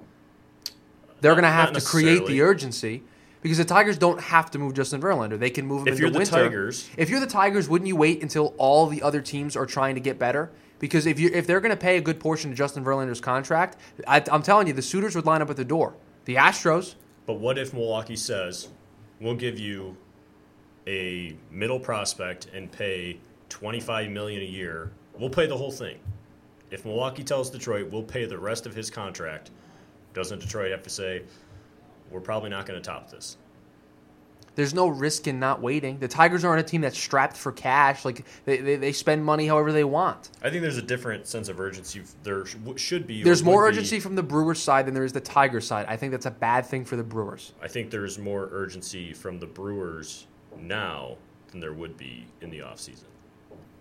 They're 1.21 1.33
going 1.33 1.43
to 1.43 1.49
have 1.49 1.71
to 1.73 1.81
create 1.81 2.25
the 2.27 2.41
urgency 2.41 3.03
because 3.41 3.57
the 3.57 3.65
Tigers 3.65 3.97
don't 3.97 4.19
have 4.19 4.51
to 4.51 4.59
move 4.59 4.73
Justin 4.73 5.01
Verlander. 5.01 5.39
They 5.39 5.49
can 5.49 5.65
move 5.65 5.87
him 5.87 5.93
If 5.93 5.99
you're 5.99 6.09
the 6.09 6.13
the 6.13 6.19
winter. 6.19 6.31
Tigers- 6.43 6.89
if 6.97 7.09
you're 7.09 7.19
the 7.19 7.25
Tigers, 7.27 7.67
wouldn't 7.69 7.87
you 7.87 7.95
wait 7.95 8.21
until 8.21 8.53
all 8.57 8.87
the 8.87 9.01
other 9.01 9.21
teams 9.21 9.55
are 9.55 9.65
trying 9.65 9.95
to 9.95 10.01
get 10.01 10.19
better? 10.19 10.51
Because 10.79 11.05
if 11.05 11.19
you 11.19 11.29
if 11.33 11.47
they're 11.47 11.61
going 11.61 11.71
to 11.71 11.77
pay 11.77 11.97
a 11.97 12.01
good 12.01 12.19
portion 12.19 12.51
of 12.51 12.57
Justin 12.57 12.83
Verlander's 12.83 13.21
contract, 13.21 13.77
I, 14.07 14.21
I'm 14.31 14.43
telling 14.43 14.67
you, 14.67 14.73
the 14.73 14.81
suitors 14.81 15.15
would 15.15 15.25
line 15.25 15.41
up 15.41 15.49
at 15.49 15.55
the 15.55 15.63
door. 15.65 15.93
The 16.25 16.35
Astros, 16.35 16.95
But 17.25 17.35
what 17.35 17.57
if 17.57 17.73
Milwaukee 17.73 18.15
says, 18.17 18.67
"We'll 19.19 19.35
give 19.35 19.59
you 19.59 19.97
a 20.87 21.35
middle 21.49 21.79
prospect 21.79 22.47
and 22.53 22.71
pay 22.71 23.19
25 23.49 24.09
million 24.09 24.41
a 24.41 24.45
year. 24.45 24.91
We'll 25.17 25.29
pay 25.29 25.47
the 25.47 25.57
whole 25.57 25.71
thing." 25.71 25.99
If 26.71 26.85
Milwaukee 26.85 27.23
tells 27.23 27.49
Detroit, 27.49 27.91
"We'll 27.91 28.03
pay 28.03 28.25
the 28.25 28.37
rest 28.37 28.65
of 28.65 28.75
his 28.75 28.89
contract," 28.89 29.51
doesn't 30.13 30.39
Detroit 30.39 30.71
have 30.71 30.83
to 30.83 30.89
say, 30.89 31.23
"We're 32.11 32.19
probably 32.19 32.49
not 32.49 32.65
going 32.65 32.81
to 32.81 32.85
top 32.85 33.09
this"? 33.09 33.37
There's 34.55 34.73
no 34.73 34.87
risk 34.87 35.27
in 35.27 35.39
not 35.39 35.61
waiting. 35.61 35.99
The 35.99 36.07
Tigers 36.07 36.43
aren't 36.43 36.61
a 36.61 36.63
team 36.63 36.81
that's 36.81 36.97
strapped 36.97 37.37
for 37.37 37.51
cash. 37.51 38.05
Like 38.05 38.25
they, 38.45 38.57
they, 38.57 38.75
they 38.77 38.91
spend 38.91 39.23
money 39.23 39.47
however 39.47 39.71
they 39.71 39.83
want. 39.83 40.29
I 40.41 40.49
think 40.49 40.61
there's 40.61 40.77
a 40.77 40.81
different 40.81 41.27
sense 41.27 41.49
of 41.49 41.59
urgency. 41.59 42.01
There 42.23 42.45
should 42.77 43.05
be. 43.05 43.23
There's 43.23 43.43
more 43.43 43.63
would 43.63 43.71
be- 43.71 43.77
urgency 43.77 43.99
from 43.99 44.15
the 44.15 44.23
Brewers 44.23 44.61
side 44.61 44.87
than 44.87 44.93
there 44.93 45.03
is 45.03 45.13
the 45.13 45.21
Tigers 45.21 45.67
side. 45.67 45.85
I 45.87 45.97
think 45.97 46.11
that's 46.11 46.25
a 46.25 46.31
bad 46.31 46.65
thing 46.65 46.85
for 46.85 46.95
the 46.95 47.03
Brewers. 47.03 47.53
I 47.61 47.67
think 47.67 47.91
there's 47.91 48.17
more 48.17 48.49
urgency 48.51 49.13
from 49.13 49.39
the 49.39 49.47
Brewers 49.47 50.27
now 50.59 51.17
than 51.51 51.59
there 51.59 51.73
would 51.73 51.97
be 51.97 52.25
in 52.41 52.49
the 52.49 52.59
offseason. 52.59 53.03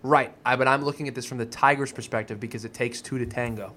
Right. 0.03 0.35
I, 0.45 0.57
but 0.57 0.69
I'm 0.69 0.85
looking 0.85 1.09
at 1.09 1.15
this 1.15 1.25
from 1.25 1.39
the 1.39 1.47
Tigers' 1.47 1.91
perspective 1.91 2.39
because 2.39 2.65
it 2.65 2.75
takes 2.75 3.01
two 3.01 3.19
to 3.19 3.27
tango. 3.27 3.73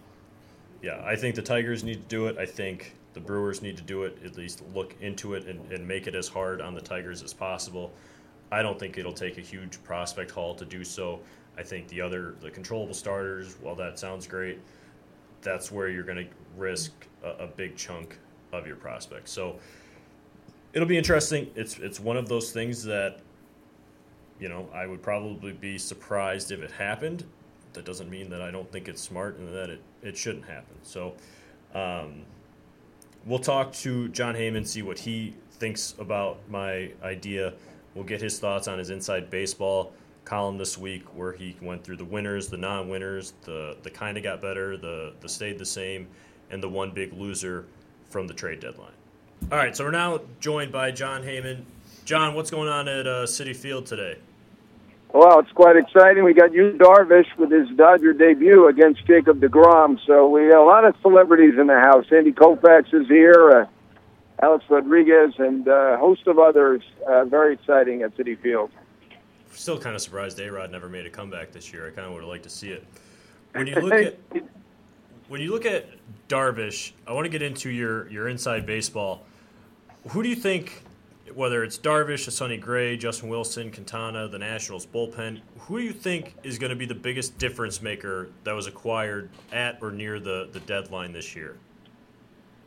Yeah, 0.82 1.02
I 1.04 1.16
think 1.16 1.36
the 1.36 1.42
Tigers 1.42 1.84
need 1.84 1.96
to 1.96 2.08
do 2.08 2.28
it. 2.28 2.38
I 2.38 2.46
think 2.46 2.94
the 3.18 3.26
Brewers 3.26 3.64
need 3.64 3.76
to 3.78 3.84
do 3.84 4.04
it, 4.04 4.16
at 4.24 4.38
least 4.38 4.62
look 4.76 4.96
into 5.02 5.34
it 5.34 5.48
and, 5.48 5.72
and 5.72 5.88
make 5.88 6.06
it 6.06 6.14
as 6.14 6.28
hard 6.28 6.62
on 6.62 6.76
the 6.76 6.82
Tigers 6.82 7.24
as 7.24 7.34
possible. 7.34 7.92
I 8.52 8.62
don't 8.62 8.80
think 8.80 9.00
it'll 9.00 9.12
take 9.12 9.40
a 9.40 9.42
huge 9.42 9.84
prospect 9.84 10.30
haul 10.30 10.54
to 10.54 10.66
do 10.66 10.84
so. 10.84 11.20
I 11.58 11.64
think 11.64 11.88
the 11.88 12.00
other, 12.00 12.36
the 12.42 12.52
controllable 12.52 12.94
starters, 12.94 13.56
while 13.60 13.74
that 13.74 13.98
sounds 13.98 14.28
great, 14.28 14.60
that's 15.42 15.72
where 15.72 15.90
you're 15.90 16.04
going 16.04 16.28
to 16.28 16.28
risk 16.56 16.92
a, 17.24 17.46
a, 17.46 17.48
big 17.48 17.76
chunk 17.76 18.20
of 18.54 18.68
your 18.68 18.76
prospects. 18.76 19.32
So 19.32 19.56
it'll 20.74 20.88
be 20.88 20.98
interesting. 20.98 21.50
It's 21.56 21.80
it's 21.80 22.00
one 22.00 22.18
of 22.18 22.30
those 22.30 22.52
things 22.52 22.84
that 22.84 23.22
you 24.40 24.48
know 24.48 24.70
I 24.76 24.86
would 24.86 25.02
probably 25.02 25.54
be 25.54 25.80
surprised 25.80 26.52
if 26.52 26.62
it 26.62 26.72
happened. 26.72 27.24
That 27.74 27.84
doesn't 27.84 28.12
mean 28.12 28.30
that 28.30 28.44
I 28.44 28.52
don't 28.52 28.72
think 28.72 28.88
it's 28.88 29.02
smart 29.02 29.38
and 29.40 29.54
that 29.56 29.72
it, 29.72 29.82
it 30.04 30.16
shouldn't 30.16 30.46
happen. 30.46 30.76
So 30.84 31.16
um, 31.74 32.24
we'll 33.28 33.40
talk 33.40 33.74
to 33.74 34.08
Jon 34.10 34.34
Heyman, 34.34 34.66
see 34.66 34.82
what 34.82 34.98
he 34.98 35.36
thinks 35.52 35.94
about 36.00 36.40
my 36.50 36.92
idea. 37.04 37.54
We'll 37.94 38.06
get 38.06 38.22
his 38.22 38.40
thoughts 38.40 38.68
on 38.68 38.80
his 38.80 38.90
inside 38.90 39.30
baseball 39.30 39.94
column 40.24 40.58
this 40.58 40.78
week 40.78 41.04
where 41.16 41.34
he 41.34 41.56
went 41.62 41.84
through 41.84 41.98
the 41.98 42.06
winners, 42.06 42.48
the 42.48 42.58
non-winners, 42.58 43.34
the 43.44 43.78
the 43.84 43.90
kind 43.90 44.18
of 44.18 44.24
got 44.24 44.42
better, 44.42 44.78
the 44.78 45.14
the 45.22 45.30
stayed 45.30 45.58
the 45.58 45.66
same, 45.66 46.08
and 46.50 46.62
the 46.62 46.70
one 46.70 46.92
big 46.92 47.14
loser 47.14 47.66
from 48.10 48.28
the 48.28 48.34
trade 48.34 48.60
deadline. 48.60 48.92
All 49.52 49.58
right, 49.58 49.76
so 49.76 49.84
we're 49.84 49.92
now 49.92 50.20
joined 50.40 50.72
by 50.72 50.92
John 50.92 51.22
Heyman. 51.24 51.64
Jon, 52.06 52.34
what's 52.34 52.50
going 52.50 52.70
on 52.70 52.88
at 52.88 53.06
uh, 53.06 53.26
Citi 53.26 53.56
Field 53.56 53.86
today? 53.86 54.18
Well, 55.14 55.40
it's 55.40 55.52
quite 55.52 55.78
exciting. 55.78 56.24
We 56.24 56.34
got 56.34 56.54
Yu 56.54 56.78
Darvish 56.78 57.36
with 57.38 57.52
his 57.52 57.70
Dodger 57.76 58.14
debut 58.14 58.68
against 58.68 59.06
Jacob 59.08 59.40
DeGrom. 59.40 59.98
So 60.06 60.28
we 60.28 60.50
got 60.50 60.62
a 60.62 60.66
lot 60.66 60.86
of 60.86 60.96
celebrities 61.02 61.54
in 61.60 61.68
the 61.68 61.80
house. 61.80 62.06
Sandy 62.10 62.34
Koufax 62.34 62.94
is 62.94 63.08
here, 63.08 63.52
uh, 63.52 64.46
Alex 64.46 64.66
Rodriguez, 64.70 65.34
and 65.38 65.68
uh, 65.68 65.72
a 65.72 65.98
host 65.98 66.28
of 66.28 66.38
others. 66.38 66.82
Uh, 67.08 67.26
very 67.26 67.54
exciting 67.54 68.04
at 68.04 68.16
Citi 68.18 68.38
Field 68.40 68.70
still 69.58 69.80
kind 69.80 69.96
of 69.96 70.02
surprised 70.02 70.40
A 70.40 70.52
Rod 70.52 70.72
never 70.72 70.90
made 70.90 71.06
a 71.06 71.10
comeback 71.10 71.52
this 71.52 71.74
year. 71.74 71.88
I 71.88 71.92
kind 71.92 72.08
of 72.08 72.14
would 72.14 72.22
have 72.22 72.30
liked 72.30 72.44
to 72.44 72.50
see 72.50 72.70
it. 72.70 72.86
When 73.54 73.68
you 73.68 73.76
look 73.82 73.94
at 73.94 74.18
when 75.28 75.42
you 75.42 75.52
look 75.52 75.66
at 75.66 75.90
Darvish, 76.30 76.92
I 77.06 77.14
want 77.14 77.26
to 77.26 77.30
get 77.30 77.42
into 77.42 77.70
your 77.70 78.10
your 78.10 78.28
inside 78.28 78.66
baseball. 78.66 79.26
Who 80.10 80.24
do 80.24 80.30
you 80.30 80.36
think, 80.36 80.84
whether 81.36 81.64
it's 81.64 81.78
Darvish, 81.78 82.30
Sonny 82.32 82.58
Gray, 82.58 82.98
Justin 82.98 83.30
Wilson, 83.30 83.72
Quintana, 83.72 84.28
the 84.28 84.40
Nationals 84.40 84.86
bullpen, 84.86 85.42
who 85.60 85.80
do 85.80 85.86
you 85.86 85.94
think 85.94 86.36
is 86.44 86.58
going 86.58 86.70
to 86.70 86.76
be 86.76 86.86
the 86.86 86.96
biggest 86.96 87.38
difference 87.38 87.82
maker 87.82 88.30
that 88.44 88.54
was 88.54 88.68
acquired 88.68 89.30
at 89.52 89.78
or 89.82 89.92
near 89.92 90.20
the, 90.20 90.50
the 90.52 90.60
deadline 90.62 91.12
this 91.12 91.36
year? 91.36 91.58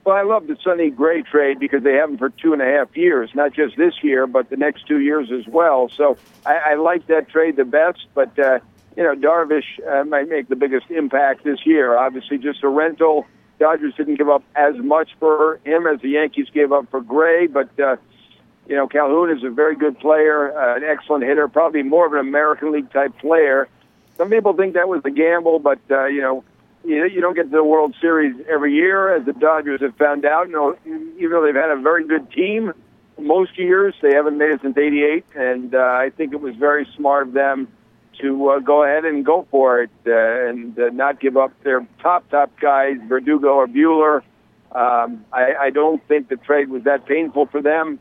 Well, 0.05 0.17
I 0.17 0.23
love 0.23 0.47
the 0.47 0.57
Sonny 0.65 0.91
Gray 0.91 1.23
trade 1.23 1.59
because 1.59 1.83
they 1.83 1.95
have 1.95 2.11
him 2.11 2.19
for 2.19 2.31
two 2.31 2.53
and 2.53 2.63
a 2.63 2.65
half 2.65 2.97
years, 2.97 3.31
not 3.35 3.53
just 3.53 3.77
this 3.77 3.95
year, 4.03 4.27
but 4.27 4.49
the 4.49 4.57
next 4.57 4.87
two 4.87 5.01
years 5.01 5.31
as 5.31 5.47
well. 5.47 5.91
So 5.95 6.17
I, 6.47 6.57
I 6.57 6.75
like 6.75 7.07
that 7.09 7.29
trade 7.29 7.57
the 7.57 7.67
best. 7.67 8.07
But 8.15 8.39
uh, 8.39 8.61
you 8.97 9.03
know, 9.03 9.15
Darvish 9.15 9.65
uh, 9.87 10.05
might 10.05 10.29
make 10.29 10.49
the 10.49 10.57
biggest 10.57 10.91
impact 10.91 11.45
this 11.45 11.67
year. 11.67 11.99
Obviously, 11.99 12.39
just 12.39 12.63
a 12.65 12.69
rental. 12.69 13.27
Dodgers 13.59 13.95
didn't 13.95 14.15
give 14.15 14.31
up 14.31 14.43
as 14.57 14.75
much 14.77 15.11
for 15.19 15.61
him 15.65 15.87
as 15.87 16.01
the 16.01 16.09
Yankees 16.09 16.49
gave 16.53 16.73
up 16.73 16.91
for 16.91 17.03
Gray, 17.03 17.47
but 17.47 17.79
uh, 17.79 17.97
you 18.67 18.77
know, 18.77 18.87
Calhoun 18.87 19.37
is 19.37 19.43
a 19.43 19.51
very 19.51 19.77
good 19.77 19.99
player, 19.99 20.57
uh, 20.57 20.77
an 20.77 20.85
excellent 20.85 21.25
hitter, 21.25 21.49
probably 21.49 21.83
more 21.83 22.07
of 22.07 22.13
an 22.13 22.21
American 22.21 22.73
League 22.73 22.93
type 22.93 23.19
player. 23.19 23.69
Some 24.17 24.31
people 24.31 24.53
think 24.53 24.75
that 24.75 24.89
was 24.89 25.03
a 25.05 25.11
gamble, 25.11 25.59
but 25.59 25.79
uh, 25.91 26.07
you 26.07 26.21
know, 26.21 26.45
you, 26.85 27.05
you 27.07 27.21
don't 27.21 27.35
get 27.35 27.45
to 27.45 27.49
the 27.51 27.65
World 27.65 27.95
Series 28.01 28.35
every 28.49 28.75
year, 28.75 29.15
as 29.15 29.25
the 29.25 29.33
Dodgers 29.33 29.81
have 29.81 29.97
found 29.97 30.25
out. 30.25 30.49
You 30.49 30.53
know, 30.53 30.77
even 31.17 31.31
though 31.31 31.45
they've 31.45 31.55
had 31.55 31.71
a 31.71 31.81
very 31.81 32.07
good 32.07 32.31
team 32.31 32.73
most 33.19 33.59
years, 33.59 33.95
they 34.03 34.15
haven't 34.15 34.39
made 34.39 34.51
it 34.51 34.61
since 34.63 34.77
'88, 34.77 35.25
and 35.35 35.75
uh, 35.75 35.79
I 35.79 36.11
think 36.17 36.33
it 36.33 36.41
was 36.41 36.55
very 36.57 36.87
smart 36.97 37.29
of 37.29 37.33
them 37.33 37.69
to 38.21 38.51
uh, 38.51 38.59
go 38.61 38.85
ahead 38.85 39.05
and 39.05 39.25
go 39.25 39.47
for 39.51 39.83
it 39.83 39.91
uh, 40.07 40.49
and 40.49 40.79
uh, 40.79 40.91
not 40.91 41.21
give 41.21 41.37
up 41.37 41.53
their 41.63 41.87
top 42.03 42.29
top 42.31 42.51
guys, 42.61 42.97
Verdugo 43.09 43.49
or 43.49 43.67
Buehler. 43.67 44.23
Um, 44.73 45.25
I, 45.33 45.55
I 45.61 45.71
don't 45.71 46.07
think 46.07 46.29
the 46.29 46.37
trade 46.37 46.69
was 46.69 46.85
that 46.85 47.07
painful 47.07 47.47
for 47.47 47.61
them. 47.61 47.99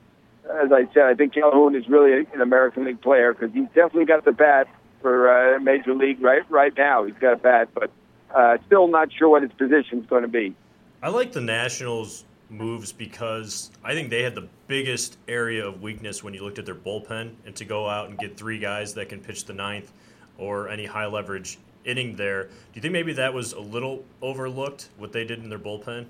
As 0.50 0.72
I 0.72 0.92
said, 0.94 1.04
I 1.04 1.14
think 1.14 1.34
Calhoun 1.34 1.76
is 1.76 1.88
really 1.88 2.26
an 2.34 2.42
American 2.42 2.86
League 2.86 3.02
player 3.02 3.34
because 3.34 3.54
he's 3.54 3.68
definitely 3.68 4.06
got 4.06 4.26
the 4.26 4.32
bat 4.32 4.68
for 5.02 5.30
uh, 5.30 5.60
Major 5.60 5.94
League 5.94 6.22
right 6.22 6.42
right 6.50 6.74
now. 6.76 7.06
He's 7.06 7.16
got 7.20 7.34
a 7.34 7.38
bat, 7.38 7.70
but 7.74 7.92
uh, 8.34 8.58
still 8.66 8.88
not 8.88 9.12
sure 9.12 9.30
what 9.30 9.44
his 9.44 9.52
position 9.54 10.00
is 10.00 10.06
going 10.08 10.24
to 10.24 10.28
be. 10.28 10.56
I 11.02 11.10
like 11.10 11.32
the 11.32 11.42
Nationals 11.42 12.26
moves 12.50 12.92
because 12.92 13.72
I 13.84 13.94
think 13.94 14.10
they 14.10 14.24
had 14.24 14.36
the 14.36 14.48
biggest 14.68 15.18
area 15.28 15.66
of 15.66 15.82
weakness 15.82 16.24
when 16.24 16.34
you 16.34 16.44
looked 16.44 16.60
at 16.60 16.66
their 16.66 16.76
bullpen, 16.76 17.34
and 17.46 17.56
to 17.56 17.66
go 17.66 17.88
out 17.88 18.10
and 18.10 18.18
get 18.18 18.36
three 18.36 18.60
guys 18.60 18.94
that 18.96 19.10
can 19.10 19.20
pitch 19.20 19.46
the 19.46 19.54
ninth 19.54 19.92
or 20.38 20.70
any 20.70 20.86
high 20.86 21.06
leverage 21.06 21.60
inning 21.86 22.16
there. 22.16 22.46
Do 22.46 22.52
you 22.74 22.82
think 22.82 22.92
maybe 22.92 23.14
that 23.14 23.34
was 23.34 23.54
a 23.54 23.60
little 23.60 24.04
overlooked 24.22 24.90
what 24.98 25.12
they 25.12 25.24
did 25.24 25.40
in 25.40 25.50
their 25.50 25.60
bullpen? 25.60 26.06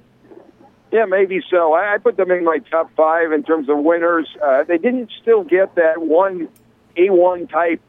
Yeah, 0.91 1.05
maybe 1.05 1.41
so. 1.49 1.73
I, 1.73 1.95
I 1.95 1.97
put 1.99 2.17
them 2.17 2.31
in 2.31 2.43
my 2.43 2.59
top 2.71 2.91
five 2.95 3.31
in 3.31 3.43
terms 3.43 3.69
of 3.69 3.77
winners. 3.77 4.27
Uh, 4.41 4.63
they 4.63 4.77
didn't 4.77 5.11
still 5.21 5.43
get 5.43 5.75
that 5.75 6.01
one 6.01 6.49
A1 6.97 7.49
type 7.49 7.81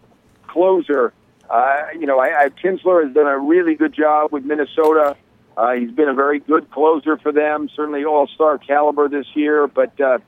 closer 0.47 1.13
uh, 1.51 1.87
you 1.99 2.07
know, 2.07 2.21
I, 2.21 2.45
I, 2.45 2.49
Kintzler 2.49 3.05
has 3.05 3.13
done 3.13 3.27
a 3.27 3.37
really 3.37 3.75
good 3.75 3.93
job 3.93 4.33
with 4.33 4.45
Minnesota. 4.45 5.17
Uh, 5.57 5.73
he's 5.73 5.91
been 5.91 6.09
a 6.09 6.15
very 6.15 6.39
good 6.39 6.71
closer 6.71 7.17
for 7.17 7.33
them, 7.33 7.69
certainly 7.75 8.05
all-star 8.05 8.59
caliber 8.59 9.09
this 9.09 9.27
year. 9.35 9.67
But 9.67 10.01
uh, 10.01 10.19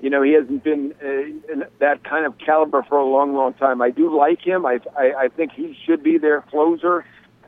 you 0.00 0.10
know, 0.10 0.22
he 0.22 0.32
hasn't 0.32 0.62
been 0.62 0.94
uh, 1.02 1.64
that 1.80 2.04
kind 2.04 2.24
of 2.24 2.38
caliber 2.38 2.84
for 2.84 2.98
a 2.98 3.04
long, 3.04 3.34
long 3.34 3.54
time. 3.54 3.82
I 3.82 3.90
do 3.90 4.16
like 4.16 4.40
him. 4.40 4.64
I 4.64 4.78
I, 4.96 5.12
I 5.24 5.28
think 5.28 5.52
he 5.52 5.76
should 5.84 6.04
be 6.04 6.18
their 6.18 6.42
closer. 6.42 7.04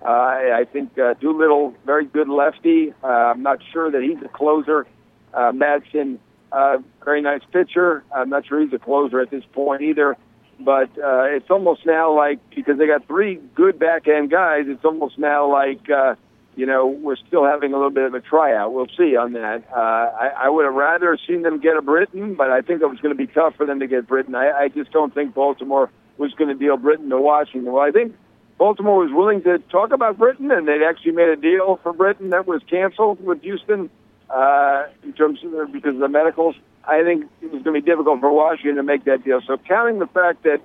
Uh, 0.06 0.10
I 0.54 0.64
think 0.72 0.96
uh, 0.98 1.14
Doolittle, 1.14 1.74
very 1.84 2.04
good 2.04 2.28
lefty. 2.28 2.94
Uh, 3.02 3.06
I'm 3.06 3.42
not 3.42 3.58
sure 3.72 3.90
that 3.90 4.02
he's 4.02 4.22
a 4.24 4.28
closer. 4.28 4.86
Uh, 5.34 5.50
Madson, 5.50 6.18
uh, 6.52 6.78
very 7.04 7.20
nice 7.20 7.42
pitcher. 7.52 8.04
I'm 8.14 8.30
not 8.30 8.46
sure 8.46 8.60
he's 8.60 8.72
a 8.72 8.78
closer 8.78 9.20
at 9.20 9.30
this 9.30 9.42
point 9.52 9.82
either. 9.82 10.16
But 10.60 10.90
uh, 10.96 11.24
it's 11.24 11.50
almost 11.50 11.84
now 11.84 12.14
like 12.14 12.38
because 12.54 12.78
they 12.78 12.86
got 12.86 13.06
three 13.06 13.40
good 13.54 13.78
back 13.78 14.08
end 14.08 14.30
guys, 14.30 14.64
it's 14.68 14.84
almost 14.84 15.18
now 15.18 15.50
like 15.50 15.90
uh, 15.90 16.14
you 16.54 16.64
know 16.64 16.86
we're 16.86 17.16
still 17.16 17.44
having 17.44 17.72
a 17.72 17.76
little 17.76 17.90
bit 17.90 18.04
of 18.04 18.14
a 18.14 18.20
tryout. 18.20 18.72
We'll 18.72 18.88
see 18.96 19.16
on 19.16 19.34
that. 19.34 19.64
Uh, 19.70 19.78
I, 19.78 20.32
I 20.44 20.48
would 20.48 20.64
have 20.64 20.72
rather 20.72 21.18
seen 21.26 21.42
them 21.42 21.60
get 21.60 21.76
a 21.76 21.82
Britton, 21.82 22.36
but 22.36 22.50
I 22.50 22.62
think 22.62 22.80
it 22.80 22.86
was 22.86 23.00
going 23.00 23.14
to 23.14 23.18
be 23.18 23.26
tough 23.26 23.54
for 23.56 23.66
them 23.66 23.80
to 23.80 23.86
get 23.86 24.06
Britton. 24.06 24.34
I, 24.34 24.50
I 24.50 24.68
just 24.68 24.92
don't 24.92 25.12
think 25.12 25.34
Baltimore 25.34 25.90
was 26.16 26.32
going 26.32 26.48
to 26.48 26.54
deal 26.54 26.78
Britton 26.78 27.10
to 27.10 27.20
Washington. 27.20 27.70
Well, 27.70 27.82
I 27.82 27.90
think 27.90 28.14
Baltimore 28.58 28.98
was 28.98 29.12
willing 29.12 29.42
to 29.42 29.58
talk 29.70 29.92
about 29.92 30.18
Britton, 30.18 30.50
and 30.50 30.66
they'd 30.66 30.82
actually 30.82 31.12
made 31.12 31.28
a 31.28 31.36
deal 31.36 31.78
for 31.82 31.92
Britton 31.92 32.30
that 32.30 32.46
was 32.46 32.62
canceled 32.68 33.24
with 33.24 33.42
Houston 33.42 33.90
uh, 34.30 34.84
in 35.02 35.12
terms 35.12 35.40
of 35.44 35.72
because 35.72 35.94
of 35.94 36.00
the 36.00 36.08
medicals. 36.08 36.56
I 36.84 37.02
think 37.02 37.26
it 37.42 37.52
was 37.52 37.62
going 37.62 37.74
to 37.74 37.82
be 37.82 37.90
difficult 37.90 38.20
for 38.20 38.32
Washington 38.32 38.76
to 38.76 38.82
make 38.82 39.04
that 39.04 39.24
deal. 39.24 39.40
So, 39.46 39.56
counting 39.58 39.98
the 39.98 40.06
fact 40.06 40.44
that 40.44 40.60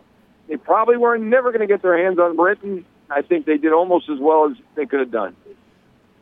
they 0.47 0.57
probably 0.57 0.97
were 0.97 1.17
never 1.17 1.51
going 1.51 1.61
to 1.61 1.67
get 1.67 1.81
their 1.81 1.97
hands 1.97 2.19
on 2.19 2.35
Britton, 2.35 2.85
I 3.09 3.21
think 3.23 3.45
they 3.45 3.57
did 3.57 3.73
almost 3.73 4.09
as 4.09 4.19
well 4.19 4.49
as 4.49 4.57
they 4.75 4.85
could 4.85 4.99
have 4.99 5.11
done. 5.11 5.35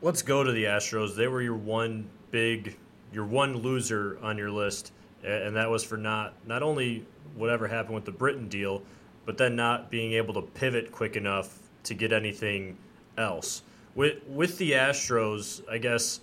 Let's 0.02 0.22
go 0.22 0.44
to 0.44 0.52
the 0.52 0.64
Astros. 0.64 1.16
They 1.16 1.28
were 1.28 1.42
your 1.42 1.56
one 1.56 2.10
big, 2.32 2.78
your 3.12 3.26
one 3.26 3.58
loser 3.58 4.18
on 4.22 4.38
your 4.38 4.50
list, 4.50 4.94
and 5.24 5.56
that 5.56 5.70
was 5.70 5.84
for 5.84 5.98
not 5.98 6.34
not 6.48 6.64
only 6.64 7.06
whatever 7.36 7.68
happened 7.68 7.96
with 7.96 8.06
the 8.06 8.12
Britton 8.12 8.48
deal, 8.48 8.82
but 9.30 9.38
then 9.38 9.56
not 9.56 9.92
being 9.92 10.14
able 10.14 10.34
to 10.34 10.42
pivot 10.42 10.92
quick 10.92 11.16
enough 11.16 11.60
to 11.84 11.94
get 11.94 12.12
anything 12.12 12.76
else. 13.16 13.62
With 13.94 14.24
with 14.28 14.58
the 14.58 14.72
Astros, 14.72 15.62
I 15.70 15.78
guess 15.78 16.22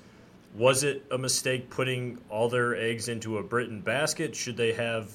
was 0.57 0.83
it 0.83 1.05
a 1.13 1.17
mistake 1.17 1.71
putting 1.71 2.19
all 2.29 2.49
their 2.49 2.75
eggs 2.75 3.07
into 3.07 3.39
a 3.39 3.45
Britton 3.45 3.81
basket? 3.81 4.35
Should 4.35 4.57
they 4.57 4.73
have 4.73 5.09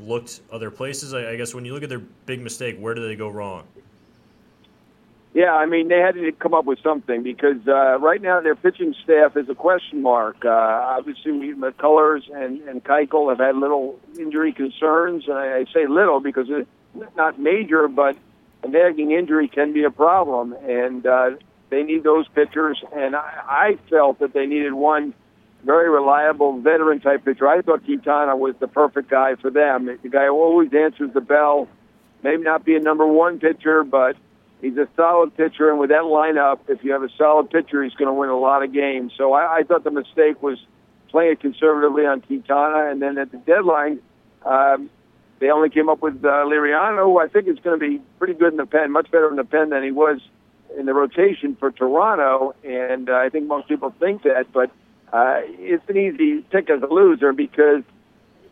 looked 0.00 0.40
other 0.50 0.72
places? 0.72 1.14
I, 1.14 1.30
I 1.30 1.36
guess 1.36 1.54
when 1.54 1.64
you 1.64 1.72
look 1.72 1.84
at 1.84 1.88
their 1.88 2.02
big 2.26 2.40
mistake, 2.40 2.78
where 2.80 2.94
did 2.94 3.08
they 3.08 3.14
go 3.14 3.28
wrong? 3.28 3.62
Yeah, 5.32 5.54
I 5.54 5.66
mean 5.66 5.86
they 5.86 6.00
had 6.00 6.16
to 6.16 6.32
come 6.32 6.52
up 6.52 6.64
with 6.64 6.80
something 6.82 7.22
because 7.22 7.58
uh, 7.68 7.96
right 8.00 8.20
now 8.20 8.40
their 8.40 8.56
pitching 8.56 8.92
staff 9.04 9.36
is 9.36 9.48
a 9.48 9.54
question 9.54 10.02
mark. 10.02 10.44
Uh, 10.44 10.48
obviously, 10.50 11.54
McCullers 11.54 12.22
and 12.34 12.60
and 12.62 12.82
Keuchel 12.82 13.28
have 13.30 13.38
had 13.38 13.54
little 13.54 14.00
injury 14.18 14.52
concerns, 14.52 15.28
and 15.28 15.38
I, 15.38 15.58
I 15.58 15.64
say 15.72 15.86
little 15.86 16.18
because 16.18 16.46
it's 16.50 16.68
not 17.16 17.38
major, 17.38 17.88
but 17.88 18.16
a 18.62 18.68
nagging 18.68 19.10
injury 19.12 19.48
can 19.48 19.72
be 19.72 19.84
a 19.84 19.90
problem. 19.90 20.52
And 20.52 21.06
uh, 21.06 21.30
they 21.70 21.82
need 21.82 22.02
those 22.04 22.26
pitchers, 22.28 22.82
and 22.94 23.16
I, 23.16 23.42
I 23.46 23.78
felt 23.90 24.20
that 24.20 24.32
they 24.32 24.46
needed 24.46 24.72
one 24.72 25.14
very 25.64 25.88
reliable 25.88 26.60
veteran 26.60 27.00
type 27.00 27.24
pitcher. 27.24 27.48
I 27.48 27.62
thought 27.62 27.84
Quintana 27.84 28.36
was 28.36 28.54
the 28.60 28.68
perfect 28.68 29.08
guy 29.08 29.34
for 29.36 29.50
them. 29.50 29.86
The 29.86 30.08
guy 30.08 30.26
who 30.26 30.34
always 30.34 30.72
answers 30.74 31.12
the 31.14 31.20
bell. 31.20 31.68
Maybe 32.22 32.42
not 32.42 32.64
be 32.64 32.76
a 32.76 32.80
number 32.80 33.06
one 33.06 33.38
pitcher, 33.38 33.82
but 33.82 34.16
he's 34.60 34.76
a 34.76 34.88
solid 34.96 35.36
pitcher. 35.36 35.70
And 35.70 35.78
with 35.78 35.90
that 35.90 36.02
lineup, 36.02 36.60
if 36.68 36.84
you 36.84 36.92
have 36.92 37.02
a 37.02 37.08
solid 37.16 37.50
pitcher, 37.50 37.82
he's 37.82 37.94
going 37.94 38.08
to 38.08 38.14
win 38.14 38.28
a 38.28 38.38
lot 38.38 38.62
of 38.62 38.72
games. 38.72 39.12
So 39.16 39.32
I, 39.32 39.58
I 39.58 39.62
thought 39.62 39.84
the 39.84 39.90
mistake 39.90 40.42
was 40.42 40.58
playing 41.08 41.36
conservatively 41.36 42.06
on 42.06 42.20
Quintana. 42.20 42.90
And 42.90 43.00
then 43.00 43.18
at 43.18 43.30
the 43.30 43.38
deadline, 43.38 44.00
um, 44.44 44.90
they 45.40 45.50
only 45.50 45.70
came 45.70 45.88
up 45.88 46.00
with 46.00 46.24
uh, 46.24 46.28
Liriano, 46.28 47.04
who 47.04 47.18
I 47.18 47.28
think 47.28 47.48
is 47.48 47.58
going 47.58 47.78
to 47.78 47.86
be 47.86 48.02
pretty 48.18 48.34
good 48.34 48.52
in 48.52 48.56
the 48.56 48.66
pen, 48.66 48.92
much 48.92 49.10
better 49.10 49.28
in 49.28 49.36
the 49.36 49.44
pen 49.44 49.70
than 49.70 49.82
he 49.82 49.90
was 49.90 50.20
in 50.78 50.86
the 50.86 50.94
rotation 50.94 51.56
for 51.56 51.70
Toronto. 51.70 52.54
And 52.64 53.10
uh, 53.10 53.14
I 53.14 53.28
think 53.28 53.46
most 53.46 53.68
people 53.68 53.94
think 53.98 54.22
that, 54.22 54.52
but 54.52 54.70
uh, 55.12 55.40
it's 55.44 55.88
an 55.88 55.96
easy 55.96 56.40
pick 56.50 56.70
as 56.70 56.82
a 56.82 56.86
loser 56.86 57.32
because 57.32 57.82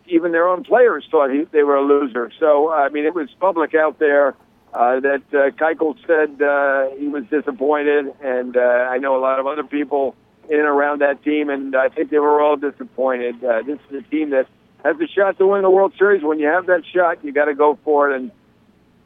even 0.06 0.32
their 0.32 0.48
own 0.48 0.64
players 0.64 1.06
thought 1.10 1.30
he, 1.30 1.44
they 1.52 1.62
were 1.62 1.76
a 1.76 1.82
loser. 1.82 2.30
So, 2.38 2.70
I 2.70 2.88
mean, 2.88 3.04
it 3.04 3.14
was 3.14 3.28
public 3.40 3.74
out 3.74 3.98
there 3.98 4.34
uh, 4.74 5.00
that 5.00 5.22
uh, 5.32 5.50
Keuchel 5.50 5.96
said 6.06 6.42
uh, 6.42 6.94
he 6.96 7.08
was 7.08 7.24
disappointed, 7.30 8.12
and 8.22 8.56
uh, 8.56 8.60
I 8.60 8.98
know 8.98 9.16
a 9.16 9.20
lot 9.20 9.38
of 9.38 9.46
other 9.46 9.64
people 9.64 10.14
in 10.48 10.58
and 10.58 10.68
around 10.68 11.00
that 11.00 11.22
team, 11.22 11.50
and 11.50 11.76
I 11.76 11.88
think 11.88 12.10
they 12.10 12.18
were 12.18 12.40
all 12.40 12.56
disappointed. 12.56 13.42
Uh, 13.44 13.62
this 13.62 13.78
is 13.90 14.04
a 14.04 14.10
team 14.10 14.30
that 14.30 14.46
has 14.84 14.96
a 15.00 15.06
shot 15.06 15.38
to 15.38 15.46
win 15.46 15.62
the 15.62 15.70
World 15.70 15.92
Series. 15.98 16.22
When 16.22 16.38
you 16.38 16.46
have 16.46 16.66
that 16.66 16.82
shot, 16.92 17.24
you 17.24 17.32
got 17.32 17.46
to 17.46 17.54
go 17.54 17.78
for 17.84 18.10
it, 18.10 18.16
and 18.16 18.30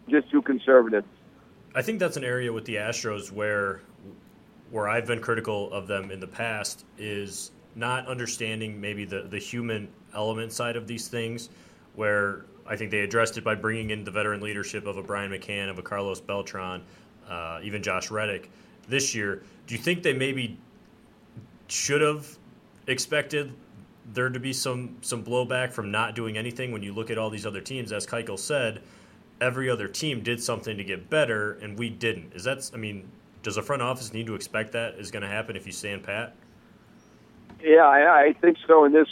just 0.09 0.31
too 0.31 0.43
conservative. 0.43 1.05
I 1.75 1.83
think 1.83 1.99
that's 1.99 2.17
an 2.17 2.25
area 2.25 2.53
with 2.53 2.65
the 2.65 2.77
Astros 2.77 3.31
where 3.31 3.81
where 4.71 4.89
I've 4.89 5.07
been 5.07 5.21
critical 5.21 5.73
of 5.73 5.87
them 5.87 6.11
in 6.11 6.19
the 6.19 6.27
past 6.27 6.85
is 6.99 7.53
not 7.77 8.09
understanding 8.09 8.81
maybe 8.81 9.05
the, 9.05 9.23
the 9.23 9.39
human 9.39 9.89
element 10.13 10.53
side 10.53 10.75
of 10.75 10.89
these 10.89 11.07
things, 11.07 11.51
where 11.95 12.47
I 12.67 12.75
think 12.75 12.91
they 12.91 13.01
addressed 13.01 13.39
it 13.39 13.45
by 13.45 13.55
bringing 13.55 13.91
in 13.91 14.03
the 14.03 14.11
veteran 14.11 14.41
leadership 14.41 14.87
of 14.87 14.97
a 14.97 15.03
Brian 15.03 15.31
McCann, 15.31 15.71
of 15.71 15.79
a 15.79 15.83
Carlos 15.83 16.21
Beltran, 16.21 16.83
uh, 17.29 17.61
even 17.63 17.83
Josh 17.83 18.11
Reddick 18.11 18.51
this 18.89 19.15
year. 19.15 19.43
Do 19.67 19.75
you 19.75 19.81
think 19.81 20.03
they 20.03 20.15
maybe 20.15 20.59
should 21.69 22.01
have 22.01 22.27
expected 22.87 23.53
there 24.13 24.29
to 24.29 24.41
be 24.41 24.53
some 24.53 24.97
some 25.01 25.25
blowback 25.25 25.73
from 25.73 25.91
not 25.91 26.15
doing 26.15 26.37
anything 26.37 26.73
when 26.73 26.83
you 26.83 26.93
look 26.93 27.11
at 27.11 27.19
all 27.19 27.31
these 27.31 27.47
other 27.47 27.61
teams? 27.61 27.93
As 27.93 28.07
Keuchel 28.07 28.39
said, 28.39 28.83
every 29.41 29.69
other 29.69 29.89
team 29.89 30.23
did 30.23 30.43
something 30.43 30.77
to 30.77 30.85
get 30.85 31.11
better, 31.11 31.53
and 31.55 31.79
we 31.79 31.91
didn't. 31.91 32.33
Is 32.35 32.45
that? 32.45 32.71
I 32.75 32.77
mean, 32.77 33.09
does 33.43 33.57
the 33.57 33.63
front 33.63 33.83
office 33.83 34.13
need 34.13 34.27
to 34.27 34.35
expect 34.35 34.73
that 34.73 34.95
is 34.95 35.11
going 35.11 35.23
to 35.23 35.29
happen 35.29 35.57
if 35.57 35.67
you 35.67 35.73
stand 35.73 36.03
pat? 36.03 36.35
Yeah, 37.63 37.87
I, 37.87 38.27
I 38.27 38.33
think 38.35 38.59
so. 38.67 38.85
In 38.85 38.93
this 38.93 39.09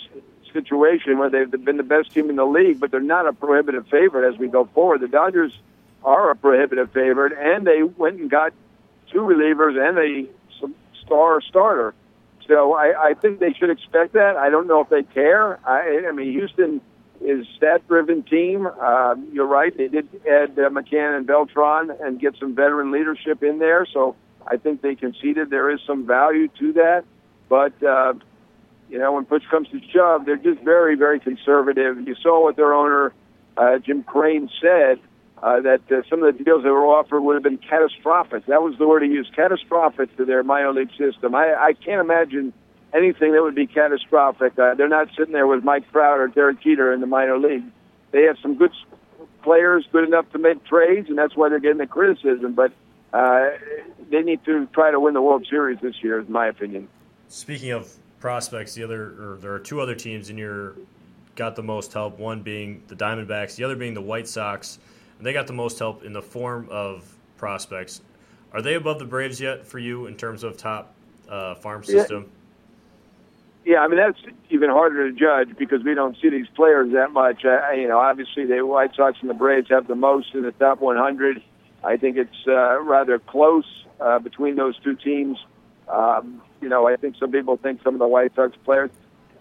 situation, 0.52 1.18
where 1.18 1.30
they've 1.30 1.50
been 1.50 1.76
the 1.76 1.82
best 1.82 2.12
team 2.12 2.30
in 2.30 2.36
the 2.36 2.44
league, 2.44 2.80
but 2.80 2.90
they're 2.90 3.00
not 3.00 3.26
a 3.26 3.32
prohibitive 3.32 3.86
favorite 3.88 4.32
as 4.32 4.38
we 4.38 4.48
go 4.48 4.64
forward. 4.74 5.00
The 5.00 5.08
Dodgers 5.08 5.58
are 6.04 6.30
a 6.30 6.36
prohibitive 6.36 6.92
favorite, 6.92 7.32
and 7.36 7.66
they 7.66 7.82
went 7.82 8.20
and 8.20 8.30
got 8.30 8.52
two 9.10 9.20
relievers 9.20 9.76
and 9.76 9.98
a 9.98 10.70
star 11.04 11.40
starter. 11.40 11.94
So 12.46 12.74
I, 12.74 13.10
I 13.10 13.14
think 13.14 13.40
they 13.40 13.52
should 13.52 13.70
expect 13.70 14.12
that. 14.14 14.36
I 14.36 14.50
don't 14.50 14.66
know 14.66 14.80
if 14.80 14.88
they 14.88 15.02
care. 15.02 15.58
I, 15.66 16.06
I 16.08 16.12
mean, 16.12 16.32
Houston 16.32 16.80
is 17.20 17.46
stat-driven 17.56 18.24
team. 18.24 18.66
Uh, 18.66 19.14
you're 19.32 19.46
right; 19.46 19.76
they 19.76 19.88
did 19.88 20.08
add 20.28 20.58
uh, 20.58 20.68
McCann 20.68 21.16
and 21.16 21.26
Beltran 21.26 21.90
and 22.00 22.20
get 22.20 22.36
some 22.38 22.54
veteran 22.54 22.90
leadership 22.90 23.42
in 23.42 23.58
there. 23.58 23.86
So 23.92 24.16
I 24.46 24.56
think 24.58 24.82
they 24.82 24.94
conceded 24.94 25.50
there 25.50 25.70
is 25.70 25.80
some 25.86 26.06
value 26.06 26.48
to 26.58 26.72
that. 26.74 27.04
But 27.48 27.82
uh, 27.82 28.14
you 28.90 28.98
know, 28.98 29.12
when 29.12 29.24
push 29.24 29.42
comes 29.50 29.68
to 29.68 29.80
shove, 29.90 30.26
they're 30.26 30.36
just 30.36 30.60
very, 30.60 30.96
very 30.96 31.20
conservative. 31.20 32.06
You 32.06 32.14
saw 32.16 32.42
what 32.42 32.56
their 32.56 32.74
owner 32.74 33.14
uh, 33.56 33.78
Jim 33.78 34.02
Crane 34.02 34.50
said 34.60 34.98
uh, 35.44 35.60
that 35.60 35.82
uh, 35.92 36.00
some 36.08 36.22
of 36.22 36.36
the 36.36 36.42
deals 36.42 36.62
that 36.62 36.72
were 36.72 36.86
offered 36.86 37.20
would 37.20 37.34
have 37.34 37.42
been 37.42 37.58
catastrophic. 37.58 38.46
That 38.46 38.62
was 38.62 38.78
the 38.78 38.88
word 38.88 39.02
he 39.02 39.10
used, 39.10 39.36
catastrophic 39.36 40.16
to 40.16 40.24
their 40.24 40.42
minor 40.42 40.72
league 40.72 40.88
system. 40.96 41.34
I, 41.34 41.54
I 41.54 41.72
can't 41.74 42.00
imagine 42.00 42.54
anything 42.94 43.32
that 43.32 43.42
would 43.42 43.54
be 43.54 43.66
catastrophic. 43.66 44.58
Uh, 44.58 44.72
they're 44.74 44.88
not 44.88 45.08
sitting 45.16 45.34
there 45.34 45.46
with 45.46 45.62
Mike 45.62 45.84
Trout 45.92 46.18
or 46.18 46.28
Derek 46.28 46.62
Jeter 46.62 46.94
in 46.94 47.02
the 47.02 47.06
minor 47.06 47.38
league. 47.38 47.64
They 48.10 48.22
have 48.22 48.38
some 48.40 48.56
good 48.56 48.70
players, 49.42 49.86
good 49.92 50.04
enough 50.04 50.32
to 50.32 50.38
make 50.38 50.64
trades, 50.64 51.10
and 51.10 51.18
that's 51.18 51.36
why 51.36 51.50
they're 51.50 51.60
getting 51.60 51.76
the 51.76 51.86
criticism. 51.86 52.54
But 52.54 52.72
uh, 53.12 53.50
they 54.10 54.22
need 54.22 54.42
to 54.46 54.64
try 54.72 54.90
to 54.90 54.98
win 54.98 55.12
the 55.12 55.20
World 55.20 55.46
Series 55.50 55.78
this 55.82 55.96
year, 56.02 56.20
in 56.20 56.32
my 56.32 56.46
opinion. 56.46 56.88
Speaking 57.28 57.70
of 57.72 57.92
prospects, 58.18 58.72
the 58.72 58.82
other 58.82 59.08
or 59.20 59.38
there 59.42 59.52
are 59.52 59.59
two 59.59 59.83
other 59.83 59.94
teams 59.94 60.30
in 60.30 60.38
your 60.38 60.76
got 61.37 61.54
the 61.54 61.62
most 61.62 61.92
help. 61.92 62.18
One 62.18 62.40
being 62.40 62.83
the 62.87 62.96
Diamondbacks, 62.96 63.57
the 63.57 63.64
other 63.64 63.76
being 63.76 63.92
the 63.92 64.00
White 64.00 64.26
Sox, 64.26 64.78
and 65.18 65.27
they 65.27 65.33
got 65.33 65.46
the 65.46 65.53
most 65.53 65.79
help 65.79 66.05
in 66.05 66.12
the 66.12 66.22
form 66.22 66.68
of 66.70 67.16
prospects. 67.37 68.00
Are 68.53 68.62
they 68.62 68.74
above 68.74 68.98
the 68.98 69.05
Braves 69.05 69.40
yet 69.40 69.66
for 69.66 69.79
you 69.79 70.07
in 70.07 70.16
terms 70.16 70.44
of 70.44 70.57
top 70.57 70.94
uh, 71.29 71.55
farm 71.57 71.85
system? 71.85 72.22
Yeah. 72.22 72.29
Yeah, 73.66 73.79
I 73.79 73.88
mean 73.88 73.96
that's 73.96 74.18
even 74.50 74.68
harder 74.68 75.11
to 75.11 75.18
judge 75.18 75.57
because 75.57 75.83
we 75.83 75.94
don't 75.94 76.16
see 76.20 76.29
these 76.29 76.46
players 76.55 76.92
that 76.92 77.12
much. 77.12 77.46
Uh, 77.46 77.70
you 77.70 77.88
know, 77.88 77.98
obviously 77.98 78.44
the 78.44 78.61
White 78.61 78.94
Sox 78.94 79.16
and 79.22 79.31
the 79.31 79.35
Braves 79.35 79.70
have 79.70 79.87
the 79.87 79.94
most 79.94 80.35
in 80.35 80.42
the 80.42 80.53
top 80.53 80.81
100. 80.81 81.42
I 81.83 81.96
think 81.96 82.18
it's 82.18 82.46
uh, 82.46 82.81
rather 82.83 83.18
close 83.18 83.64
uh, 84.00 84.18
between 84.18 84.57
those 84.57 84.79
two 84.81 84.96
teams. 84.96 85.38
Um, 85.88 86.42
you 86.61 86.68
know, 86.68 86.87
I 86.87 86.96
think 86.96 87.16
some 87.18 87.33
people 87.33 87.57
think 87.57 87.83
some 87.83 87.94
of 87.94 88.00
the 88.00 88.07
White 88.07 88.35
Sox 88.35 88.55
players, 88.64 88.90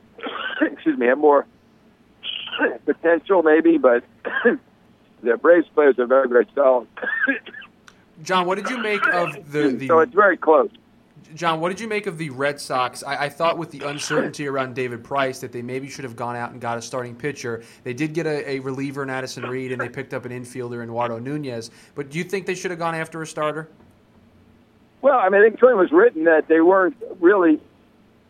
excuse 0.61 0.97
me, 0.97 1.07
have 1.07 1.17
more 1.17 1.45
potential 2.85 3.43
maybe, 3.43 3.77
but 3.77 4.05
the 5.23 5.37
Braves 5.37 5.67
players 5.73 5.97
are 5.99 6.05
very, 6.05 6.27
very 6.27 6.47
solid. 6.53 6.87
Jon, 8.23 8.45
what 8.45 8.55
did 8.55 8.69
you 8.69 8.77
make 8.77 9.05
of 9.07 9.51
the, 9.51 9.69
the? 9.69 9.87
So 9.87 9.99
it's 9.99 10.13
very 10.13 10.37
close. 10.37 10.69
Jon, 11.35 11.59
what 11.59 11.69
did 11.69 11.79
you 11.79 11.87
make 11.87 12.05
of 12.05 12.17
the 12.17 12.29
Red 12.29 12.59
Sox? 12.59 13.03
I, 13.03 13.25
I, 13.25 13.29
thought 13.29 13.57
with 13.57 13.71
the 13.71 13.87
uncertainty 13.87 14.47
around 14.47 14.75
David 14.75 15.03
Price 15.03 15.39
that 15.39 15.51
they 15.51 15.63
maybe 15.63 15.89
should 15.89 16.03
have 16.03 16.15
gone 16.15 16.35
out 16.35 16.51
and 16.51 16.61
got 16.61 16.77
a 16.77 16.81
starting 16.81 17.15
pitcher. 17.15 17.63
They 17.83 17.93
did 17.93 18.13
get 18.13 18.27
a, 18.27 18.47
a 18.51 18.59
reliever 18.59 19.01
in 19.01 19.09
Addison 19.09 19.43
Reed, 19.43 19.71
and 19.71 19.81
they 19.81 19.89
picked 19.89 20.13
up 20.13 20.25
an 20.25 20.31
infielder 20.31 20.83
in 20.83 20.89
Eduardo 20.89 21.17
Nunez. 21.17 21.71
But 21.95 22.11
do 22.11 22.19
you 22.19 22.23
think 22.23 22.45
they 22.45 22.53
should 22.53 22.69
have 22.69 22.79
gone 22.79 22.93
after 22.93 23.21
a 23.21 23.27
starter? 23.27 23.67
Well, 25.01 25.17
I 25.17 25.29
mean, 25.29 25.41
I 25.41 25.49
think 25.49 25.61
it 25.61 25.75
was 25.75 25.91
written 25.91 26.25
that 26.25 26.47
they 26.47 26.61
weren't 26.61 26.95
really 27.19 27.59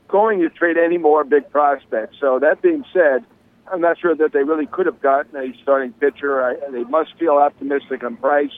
going 0.07 0.39
to 0.39 0.49
trade 0.49 0.77
any 0.77 0.97
more 0.97 1.23
big 1.23 1.49
prospects. 1.49 2.17
So 2.19 2.39
that 2.39 2.61
being 2.61 2.85
said, 2.93 3.25
I'm 3.71 3.81
not 3.81 3.99
sure 3.99 4.15
that 4.15 4.33
they 4.33 4.43
really 4.43 4.65
could 4.67 4.85
have 4.85 5.01
gotten 5.01 5.35
a 5.35 5.53
starting 5.61 5.93
pitcher. 5.93 6.43
I, 6.43 6.55
they 6.71 6.83
must 6.83 7.17
feel 7.17 7.33
optimistic 7.33 8.03
on 8.03 8.17
Price. 8.17 8.51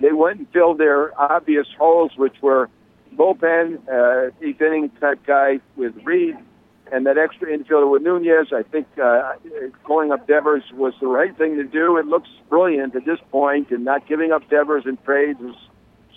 They 0.00 0.12
went 0.12 0.38
and 0.38 0.48
filled 0.50 0.78
their 0.78 1.18
obvious 1.20 1.66
holes, 1.78 2.12
which 2.16 2.34
were– 2.42 2.68
bullpen, 3.16 3.78
uh, 3.88 4.30
eighth 4.42 4.60
inning 4.60 4.90
type 5.00 5.24
guy 5.26 5.60
with 5.76 5.94
Reed, 6.04 6.36
and 6.90 7.06
that 7.06 7.18
extra 7.18 7.48
infielder 7.48 7.90
with 7.90 8.02
Nunez. 8.02 8.52
I 8.52 8.62
think 8.62 8.86
uh, 9.02 9.34
calling 9.84 10.12
up 10.12 10.26
Devers 10.26 10.64
was 10.72 10.94
the 11.00 11.06
right 11.06 11.36
thing 11.36 11.56
to 11.56 11.64
do. 11.64 11.96
It 11.98 12.06
looks 12.06 12.28
brilliant 12.48 12.94
at 12.94 13.04
this 13.04 13.18
point, 13.30 13.70
and 13.70 13.84
not 13.84 14.06
giving 14.08 14.32
up 14.32 14.48
Devers 14.48 14.84
in 14.86 14.96
trades 14.98 15.40
is 15.40 15.54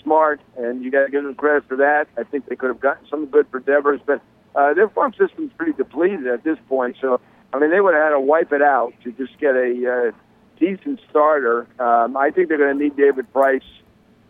smart, 0.04 0.40
and 0.58 0.84
you 0.84 0.92
got 0.92 1.06
to 1.06 1.12
give 1.12 1.24
them 1.24 1.36
credit 1.36 1.68
for 1.68 1.78
that. 1.78 2.08
I 2.18 2.24
think 2.24 2.48
they 2.48 2.56
could 2.56 2.70
have 2.70 2.80
gotten 2.80 3.06
something 3.10 3.30
good 3.30 3.48
for 3.50 3.60
Devers, 3.60 4.02
but 4.06 4.22
uh, 4.56 4.74
their 4.74 4.90
farm 4.90 5.14
system's 5.18 5.52
pretty 5.58 5.74
depleted 5.74 6.28
at 6.28 6.44
this 6.44 6.58
point. 6.70 6.98
So, 7.02 7.20
I 7.54 7.60
mean, 7.60 7.72
they 7.72 7.82
would 7.82 7.94
have 7.94 8.04
had 8.04 8.10
to 8.12 8.20
wipe 8.20 8.52
it 8.52 8.62
out 8.62 8.94
to 9.04 9.12
just 9.12 9.38
get 9.40 9.56
a 9.56 10.12
uh, 10.12 10.12
decent 10.60 11.00
starter. 11.10 11.68
Um, 11.80 12.16
I 12.18 12.32
think 12.32 12.50
they're 12.50 12.58
going 12.58 12.78
to 12.78 12.84
need 12.84 12.96
David 12.96 13.32
Price 13.34 13.64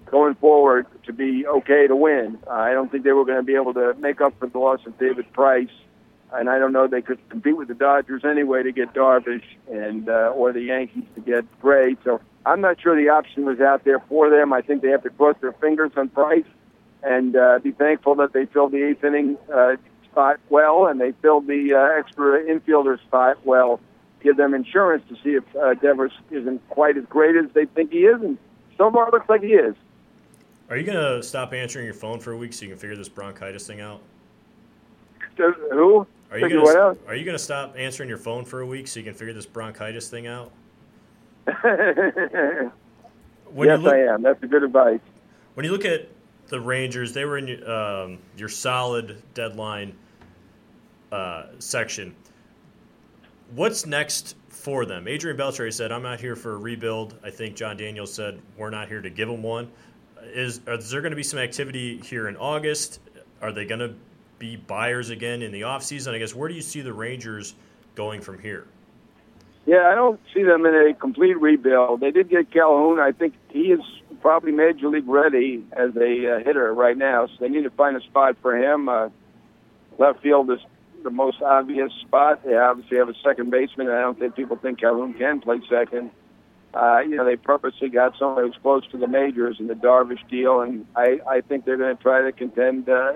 going 0.06 0.36
forward 0.36 0.86
to 1.04 1.14
be 1.14 1.46
okay 1.48 1.88
to 1.88 1.96
win. 1.96 2.38
Uh, 2.48 2.52
I 2.52 2.74
don't 2.74 2.92
think 2.92 3.04
they 3.04 3.12
were 3.12 3.26
going 3.26 3.38
to 3.38 3.44
be 3.44 3.56
able 3.56 3.74
to 3.74 3.94
make 3.96 4.22
up 4.22 4.38
for 4.40 4.48
the 4.48 4.58
loss 4.58 4.80
of 4.86 4.98
David 4.98 5.32
Price, 5.34 5.70
and 6.32 6.50
I 6.50 6.60
don't 6.60 6.74
know 6.74 6.88
they 6.88 7.02
could 7.02 7.20
compete 7.30 7.58
with 7.58 7.68
the 7.68 7.74
Dodgers 7.74 8.24
anyway 8.24 8.64
to 8.64 8.72
get 8.72 8.94
Darvish 8.94 9.44
and 9.72 10.10
uh, 10.10 10.34
or 10.36 10.54
the 10.54 10.62
Yankees 10.62 11.06
to 11.16 11.22
get 11.22 11.44
Gray. 11.62 11.96
So 12.04 12.22
I'm 12.46 12.62
not 12.62 12.82
sure 12.82 12.96
the 12.96 13.10
option 13.10 13.46
was 13.46 13.60
out 13.60 13.84
there 13.84 14.00
for 14.08 14.30
them. 14.30 14.54
I 14.54 14.62
think 14.62 14.82
they 14.82 14.90
have 14.90 15.04
to 15.04 15.10
cross 15.10 15.36
their 15.42 15.54
fingers 15.54 15.92
on 15.96 16.10
Price 16.10 16.46
and 17.04 17.36
uh, 17.36 17.60
be 17.60 17.72
thankful 17.72 18.16
that 18.16 18.34
they 18.34 18.46
filled 18.46 18.72
the 18.72 18.84
eighth 18.84 19.04
inning 19.04 19.38
uh, 19.54 19.76
spot 20.16 20.40
well 20.50 20.88
and 20.88 21.00
they 21.02 21.12
filled 21.22 21.46
the 21.46 21.74
uh, 21.74 22.00
extra 22.00 22.42
infielder 22.44 23.02
spot 23.02 23.38
well. 23.44 23.82
Give 24.24 24.38
them 24.38 24.54
insurance 24.54 25.04
to 25.10 25.16
see 25.22 25.36
if 25.36 25.44
uh, 25.56 25.74
Devers 25.74 26.14
isn't 26.32 26.68
quite 26.70 26.96
as 26.96 27.04
great 27.06 27.36
as 27.36 27.52
they 27.54 27.66
think 27.66 27.92
he 27.92 28.06
is, 28.06 28.22
and 28.22 28.38
so 28.78 28.90
far 28.90 29.10
it 29.10 29.14
looks 29.14 29.30
like 29.30 29.42
he 29.42 29.54
is. 29.54 29.76
Are 30.70 30.78
you 30.78 30.84
gonna 30.84 31.22
stop 31.22 31.54
answering 31.54 31.86
your 31.86 31.94
phone 31.94 32.20
for 32.20 32.32
a 32.32 32.38
week 32.38 32.54
so 32.54 32.64
you 32.64 32.72
can 32.72 32.80
figure 32.80 32.96
this 32.96 33.10
bronchitis 33.10 33.68
thing 33.68 33.82
out? 33.82 34.02
Who? 35.38 36.08
Are 36.32 36.40
you 36.40 36.50
gonna 36.50 36.98
Are 37.08 37.16
you 37.16 37.26
gonna 37.26 37.38
stop 37.38 37.76
answering 37.78 38.10
your 38.10 38.18
phone 38.18 38.46
for 38.46 38.62
a 38.62 38.66
week 38.66 38.88
so 38.88 39.00
you 39.00 39.04
can 39.04 39.14
figure 39.14 39.34
this 39.34 39.46
bronchitis 39.46 40.10
thing 40.10 40.26
out? 40.26 40.52
yes, 41.48 42.72
look, 43.54 43.94
I 43.94 44.00
am. 44.00 44.24
That's 44.24 44.42
a 44.42 44.48
good 44.48 44.64
advice. 44.64 45.02
When 45.54 45.66
you 45.66 45.72
look 45.72 45.86
at 45.86 46.10
the 46.48 46.60
Rangers, 46.60 47.14
they 47.14 47.26
were 47.26 47.38
in 47.38 47.64
um, 47.70 48.20
your 48.38 48.50
solid 48.50 49.22
deadline 49.36 49.96
uh, 51.16 51.46
section. 51.60 52.16
What's 53.54 53.86
next 53.86 54.36
for 54.50 54.86
them? 54.86 55.08
Adrian 55.08 55.38
Beltre 55.38 55.72
said, 55.72 55.92
"I'm 55.92 56.04
not 56.04 56.20
here 56.20 56.36
for 56.36 56.54
a 56.54 56.58
rebuild." 56.58 57.16
I 57.24 57.30
think 57.30 57.56
Jon 57.56 57.78
Daniels 57.78 58.14
said, 58.14 58.42
"We're 58.58 58.70
not 58.70 58.88
here 58.88 59.02
to 59.02 59.10
give 59.10 59.28
them 59.28 59.44
one." 59.44 59.72
is, 60.34 60.62
is 60.68 60.90
there 60.90 61.02
going 61.02 61.12
to 61.12 61.16
be 61.16 61.24
some 61.24 61.40
activity 61.40 61.98
here 62.00 62.28
in 62.28 62.38
August? 62.38 63.00
Are 63.42 63.52
they 63.52 63.66
going 63.66 63.80
to 63.80 63.94
be 64.40 64.56
buyers 64.56 65.10
again 65.10 65.42
in 65.42 65.52
the 65.52 65.62
offseason? 65.62 66.14
I 66.14 66.20
guess 66.20 66.34
where 66.34 66.50
do 66.50 66.56
you 66.56 66.62
see 66.62 66.82
the 66.82 66.94
Rangers 66.94 67.56
going 67.96 68.22
from 68.22 68.40
here? 68.40 68.68
Yeah, 69.66 69.88
I 69.88 69.96
don't 69.96 70.20
see 70.34 70.44
them 70.44 70.66
in 70.66 70.76
a 70.76 70.94
complete 70.94 71.40
rebuild. 71.40 72.00
They 72.00 72.12
did 72.12 72.30
get 72.30 72.52
Calhoun. 72.52 73.00
I 73.00 73.12
think 73.12 73.34
he 73.50 73.72
is 73.72 73.80
probably 74.22 74.52
major 74.52 74.90
league 74.90 75.08
ready 75.08 75.66
as 75.72 75.96
a 75.96 76.36
uh, 76.36 76.44
hitter 76.44 76.74
right 76.74 76.98
now. 76.98 77.28
So 77.28 77.34
they 77.40 77.50
need 77.50 77.64
to 77.64 77.72
find 77.72 77.98
a 77.98 78.02
spot 78.02 78.38
for 78.42 78.56
him. 78.56 78.90
Uh, 78.90 79.10
left 79.98 80.22
field 80.22 80.52
is 80.52 80.60
the 81.06 81.12
most 81.12 81.42
obvious 81.42 81.94
spot. 82.02 82.44
They 82.44 82.56
obviously 82.58 82.98
have 82.98 83.08
a 83.08 83.14
second 83.24 83.52
baseman. 83.52 83.88
I 83.88 84.02
don't 84.02 84.20
think 84.20 84.36
people 84.36 84.58
think 84.58 84.80
Calhoun 84.82 85.14
can 85.14 85.40
play 85.40 85.62
second. 85.70 86.12
Uh, 86.74 87.00
you 87.00 87.16
know, 87.16 87.24
they 87.24 87.38
purposely 87.38 87.88
got 87.88 88.18
someone 88.20 88.44
who's 88.44 88.58
close 88.62 88.86
to 88.88 88.98
the 88.98 89.08
majors 89.08 89.58
in 89.60 89.68
the 89.68 89.76
Darvish 89.76 90.28
deal, 90.30 90.60
and 90.60 90.86
I, 90.94 91.20
I 91.26 91.40
think 91.40 91.64
they're 91.64 91.78
going 91.78 91.96
to 91.96 92.04
try 92.04 92.22
to 92.22 92.34
contend 92.34 92.90
uh, 92.90 93.14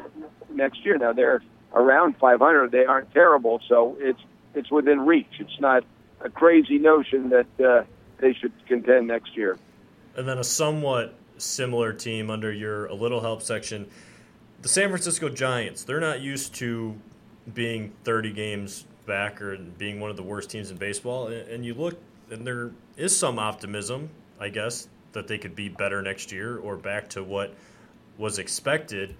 next 0.50 0.86
year. 0.86 0.98
Now 0.98 1.12
they're 1.12 1.44
around 1.74 2.16
500. 2.18 2.72
They 2.72 2.86
aren't 2.86 3.12
terrible, 3.12 3.60
so 3.68 3.98
it's 4.00 4.22
it's 4.56 4.72
within 4.72 5.02
reach. 5.02 5.34
It's 5.40 5.60
not 5.60 5.84
a 6.22 6.30
crazy 6.30 6.78
notion 6.78 7.30
that 7.30 7.60
uh, 7.60 7.84
they 8.20 8.34
should 8.34 8.54
contend 8.68 9.08
next 9.08 9.36
year. 9.36 9.58
And 10.16 10.28
then 10.28 10.38
a 10.38 10.44
somewhat 10.44 11.16
similar 11.38 11.92
team 11.92 12.30
under 12.30 12.52
your 12.52 12.86
a 12.86 12.94
little 12.94 13.20
help 13.20 13.42
section, 13.42 13.90
the 14.62 14.70
San 14.70 14.90
Francisco 14.90 15.28
Giants. 15.28 15.84
They're 15.84 16.00
not 16.00 16.22
used 16.22 16.56
to 16.56 16.96
being 17.54 17.92
30 18.04 18.32
games 18.32 18.86
back 19.06 19.42
or 19.42 19.58
being 19.58 20.00
one 20.00 20.12
of 20.12 20.18
the 20.18 20.24
worst 20.24 20.50
teams 20.50 20.72
in 20.72 20.78
baseball. 20.78 21.28
And 21.28 21.66
you 21.66 21.74
look, 21.74 22.00
and 22.30 22.46
there 22.46 22.72
is 22.96 23.16
some 23.16 23.40
optimism, 23.40 24.10
I 24.40 24.50
guess, 24.50 24.88
that 25.14 25.28
they 25.28 25.38
could 25.38 25.56
be 25.56 25.70
better 25.70 26.02
next 26.02 26.32
year 26.32 26.58
or 26.58 26.78
back 26.78 27.10
to 27.10 27.24
what 27.24 27.54
was 28.18 28.40
expected. 28.40 29.16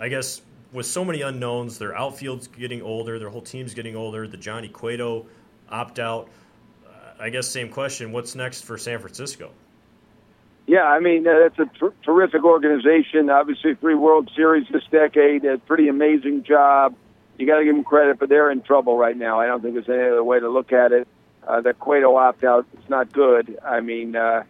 I 0.00 0.08
guess 0.08 0.42
with 0.72 0.86
so 0.86 1.04
many 1.04 1.22
unknowns, 1.22 1.78
their 1.78 1.96
outfield's 1.96 2.48
getting 2.48 2.82
older, 2.82 3.18
their 3.18 3.30
whole 3.30 3.42
team's 3.42 3.74
getting 3.74 3.96
older. 3.96 4.26
The 4.26 4.36
Johnny 4.36 4.68
Cueto 4.68 5.26
opt 5.70 5.98
out. 5.98 6.28
Uh, 6.86 6.90
I 7.20 7.30
guess 7.30 7.46
same 7.46 7.68
question. 7.68 8.12
What's 8.12 8.34
next 8.34 8.64
for 8.64 8.76
San 8.76 8.98
Francisco? 8.98 9.50
Yeah, 10.66 10.84
I 10.84 11.00
mean 11.00 11.26
uh, 11.26 11.46
it's 11.46 11.58
a 11.58 11.66
ter- 11.78 11.94
terrific 12.04 12.44
organization. 12.44 13.30
Obviously, 13.30 13.74
three 13.76 13.94
World 13.94 14.30
Series 14.36 14.66
this 14.70 14.82
decade. 14.90 15.44
A 15.44 15.58
pretty 15.58 15.88
amazing 15.88 16.42
job 16.42 16.94
you 17.38 17.46
got 17.46 17.58
to 17.58 17.64
give 17.64 17.74
them 17.74 17.84
credit, 17.84 18.18
but 18.18 18.28
they're 18.28 18.50
in 18.50 18.62
trouble 18.62 18.96
right 18.96 19.16
now. 19.16 19.40
I 19.40 19.46
don't 19.46 19.62
think 19.62 19.74
there's 19.74 19.88
any 19.88 20.10
other 20.10 20.24
way 20.24 20.40
to 20.40 20.48
look 20.48 20.72
at 20.72 20.92
it. 20.92 21.08
Uh, 21.46 21.60
the 21.60 21.72
Cueto 21.72 22.14
opt 22.16 22.44
out 22.44 22.66
is 22.76 22.88
not 22.90 23.12
good. 23.12 23.58
I 23.64 23.80
mean, 23.80 24.16
uh, 24.16 24.42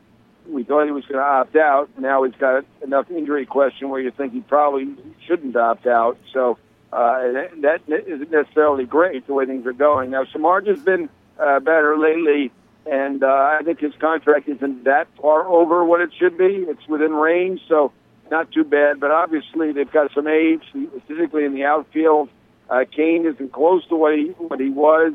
we 0.49 0.65
thought 0.65 0.87
he 0.87 0.91
was 0.91 1.05
going 1.05 1.19
to 1.19 1.25
opt 1.25 1.55
out. 1.55 1.91
Now 1.99 2.25
he's 2.25 2.35
got 2.35 2.65
enough 2.83 3.11
injury 3.11 3.47
question 3.47 3.91
where 3.91 4.01
you 4.01 4.11
think 4.11 4.33
he 4.33 4.41
probably 4.41 4.97
shouldn't 5.27 5.55
opt 5.55 5.87
out. 5.87 6.19
So 6.33 6.59
uh, 6.93 7.21
that 7.61 7.83
isn't 7.87 8.31
necessarily 8.31 8.85
great 8.85 9.27
the 9.27 9.35
way 9.35 9.47
things 9.47 9.67
are 9.67 9.73
going. 9.73 10.11
Now, 10.11 10.25
Samardzija's 10.25 10.81
been 10.81 11.11
uh, 11.39 11.61
better 11.61 11.99
lately, 11.99 12.51
and 12.87 13.23
uh, 13.23 13.27
I 13.27 13.63
think 13.63 13.81
his 13.81 13.95
contract 14.01 14.49
isn't 14.49 14.85
that 14.85 15.09
far 15.21 15.47
over 15.47 15.85
what 15.85 16.01
it 16.01 16.11
should 16.19 16.39
be. 16.39 16.65
It's 16.67 16.89
within 16.89 17.13
range, 17.13 17.61
so 17.69 17.93
not 18.31 18.51
too 18.51 18.65
bad. 18.65 18.99
But 18.99 19.11
obviously, 19.11 19.73
they've 19.73 19.91
got 19.91 20.13
some 20.15 20.27
age, 20.27 20.63
specifically 20.71 21.45
in 21.45 21.55
the 21.55 21.65
outfield. 21.65 22.31
Uh, 22.69 22.85
Cain 22.91 23.27
isn't 23.27 23.53
close 23.53 23.87
to 23.89 23.97
what 23.97 24.17
he 24.17 24.27
what 24.39 24.61
he 24.61 24.71
was. 24.71 25.15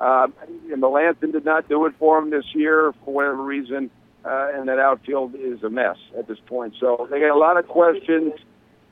Uh, 0.00 0.28
and 0.70 0.82
Melancon 0.82 1.32
did 1.32 1.44
not 1.44 1.68
do 1.68 1.86
it 1.86 1.94
for 1.98 2.18
him 2.18 2.30
this 2.30 2.44
year 2.54 2.92
for 3.04 3.14
whatever 3.14 3.42
reason, 3.42 3.90
uh, 4.24 4.50
and 4.54 4.68
that 4.68 4.78
outfield 4.78 5.34
is 5.36 5.62
a 5.62 5.70
mess 5.70 5.96
at 6.18 6.26
this 6.26 6.38
point. 6.46 6.74
So 6.80 7.06
they 7.10 7.20
got 7.20 7.30
a 7.30 7.38
lot 7.38 7.56
of 7.56 7.68
questions. 7.68 8.32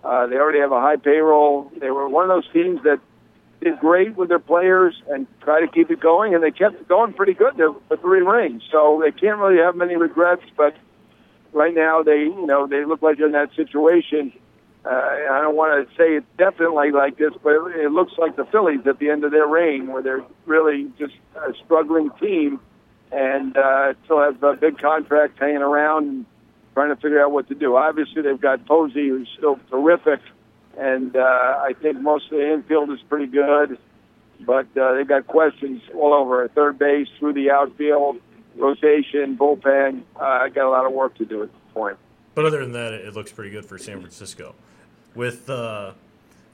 Uh, 0.05 0.27
they 0.27 0.37
already 0.37 0.61
have 0.61 0.73
a 0.73 0.81
high 0.81 0.97
payroll. 0.97 1.71
They 1.77 1.91
were 1.91 2.09
one 2.09 2.25
of 2.25 2.29
those 2.29 2.53
teams 2.53 2.83
that 2.85 3.01
did 3.61 3.79
great 3.79 4.17
with 4.17 4.29
their 4.29 4.41
players 4.41 5.01
and 5.09 5.27
try 5.41 5.61
to 5.61 5.69
keep 5.69 5.91
it 5.91 6.01
going, 6.01 6.35
and 6.35 6.43
they 6.43 6.51
kept 6.51 6.75
it 6.75 6.89
going 6.89 7.13
pretty 7.13 7.35
good 7.35 7.57
for 7.57 7.97
three 7.97 8.23
rings. 8.23 8.63
So 8.71 9.01
they 9.05 9.13
can't 9.13 9.39
really 9.39 9.59
have 9.59 9.77
many 9.77 9.97
regrets. 9.97 10.43
But 10.57 10.77
right 11.53 11.75
now, 11.75 12.03
they 12.03 12.23
you 12.23 12.47
know 12.47 12.67
they 12.67 12.85
look 12.85 13.03
like 13.03 13.19
they're 13.19 13.27
in 13.27 13.33
that 13.33 13.55
situation 13.55 14.33
uh, 14.85 14.89
I 14.89 15.41
don't 15.43 15.55
want 15.55 15.89
to 15.89 15.95
say 15.97 16.15
it's 16.17 16.27
definitely 16.37 16.91
like 16.91 17.17
this, 17.17 17.33
but 17.43 17.53
it 17.53 17.93
looks 17.93 18.13
like 18.19 18.37
the 18.37 18.45
Phillies 18.47 18.87
at 18.87 18.99
the 18.99 19.11
end 19.11 19.25
of 19.25 19.31
their 19.31 19.47
reign, 19.47 19.87
where 19.87 20.03
they're 20.03 20.25
really 20.45 20.91
just 20.99 21.15
a 21.37 21.53
struggling 21.65 22.11
team 22.21 22.61
and 23.13 23.57
uh, 23.57 23.95
still 24.05 24.21
have 24.21 24.43
a 24.43 24.55
big 24.55 24.79
contract 24.79 25.39
hanging 25.39 25.59
around 25.59 26.09
and 26.09 26.27
trying 26.75 26.89
to 26.89 26.97
figure 26.97 27.23
out 27.23 27.31
what 27.31 27.49
to 27.49 27.55
do. 27.55 27.77
Obviously, 27.77 28.23
they've 28.23 28.41
got 28.41 28.67
Posey, 28.67 29.09
who's 29.09 29.29
still 29.37 29.61
terrific, 29.71 30.21
and 30.79 31.15
uh, 31.15 31.21
I 31.21 31.75
think 31.81 32.01
most 32.01 32.25
of 32.27 32.39
the 32.39 32.53
infield 32.53 32.91
is 32.91 33.01
pretty 33.09 33.27
good, 33.27 33.79
but 34.41 34.67
uh, 34.77 34.95
they've 34.95 35.07
got 35.07 35.27
questions 35.27 35.83
all 35.95 36.15
over 36.15 36.49
third 36.49 36.79
base, 36.79 37.09
through 37.19 37.35
the 37.35 37.51
outfield, 37.51 38.17
rotation, 38.57 39.37
bullpen. 39.37 40.03
Uh, 40.17 40.49
got 40.49 40.67
a 40.67 40.71
lot 40.71 40.87
of 40.87 40.93
work 40.93 41.15
to 41.17 41.25
do 41.25 41.43
at 41.43 41.53
this 41.53 41.73
point. 41.75 41.99
But 42.35 42.47
other 42.47 42.61
than 42.61 42.73
that, 42.73 42.93
it 42.93 43.15
looks 43.15 43.31
pretty 43.31 43.51
good 43.51 43.67
for 43.67 43.79
San 43.79 44.01
Francisco 44.01 44.55
with 45.15 45.49
uh, 45.51 45.93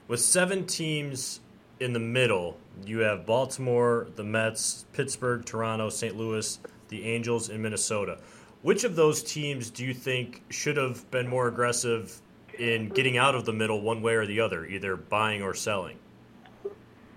with 0.07 0.19
seven 0.19 0.65
teams 0.65 1.39
in 1.79 1.93
the 1.93 1.99
middle, 1.99 2.57
you 2.85 2.99
have 2.99 3.25
Baltimore, 3.25 4.07
the 4.15 4.23
Mets, 4.23 4.85
Pittsburgh, 4.93 5.45
Toronto, 5.45 5.89
St. 5.89 6.17
Louis, 6.17 6.59
the 6.89 7.05
Angels, 7.05 7.49
and 7.49 7.61
Minnesota. 7.61 8.17
Which 8.61 8.83
of 8.83 8.95
those 8.95 9.23
teams 9.23 9.69
do 9.69 9.85
you 9.85 9.93
think 9.93 10.43
should 10.49 10.75
have 10.75 11.09
been 11.11 11.27
more 11.27 11.47
aggressive 11.47 12.19
in 12.57 12.89
getting 12.89 13.17
out 13.17 13.35
of 13.35 13.45
the 13.45 13.53
middle 13.53 13.79
one 13.81 14.01
way 14.01 14.15
or 14.15 14.25
the 14.25 14.41
other, 14.41 14.65
either 14.65 14.97
buying 14.97 15.41
or 15.41 15.53
selling? 15.53 15.97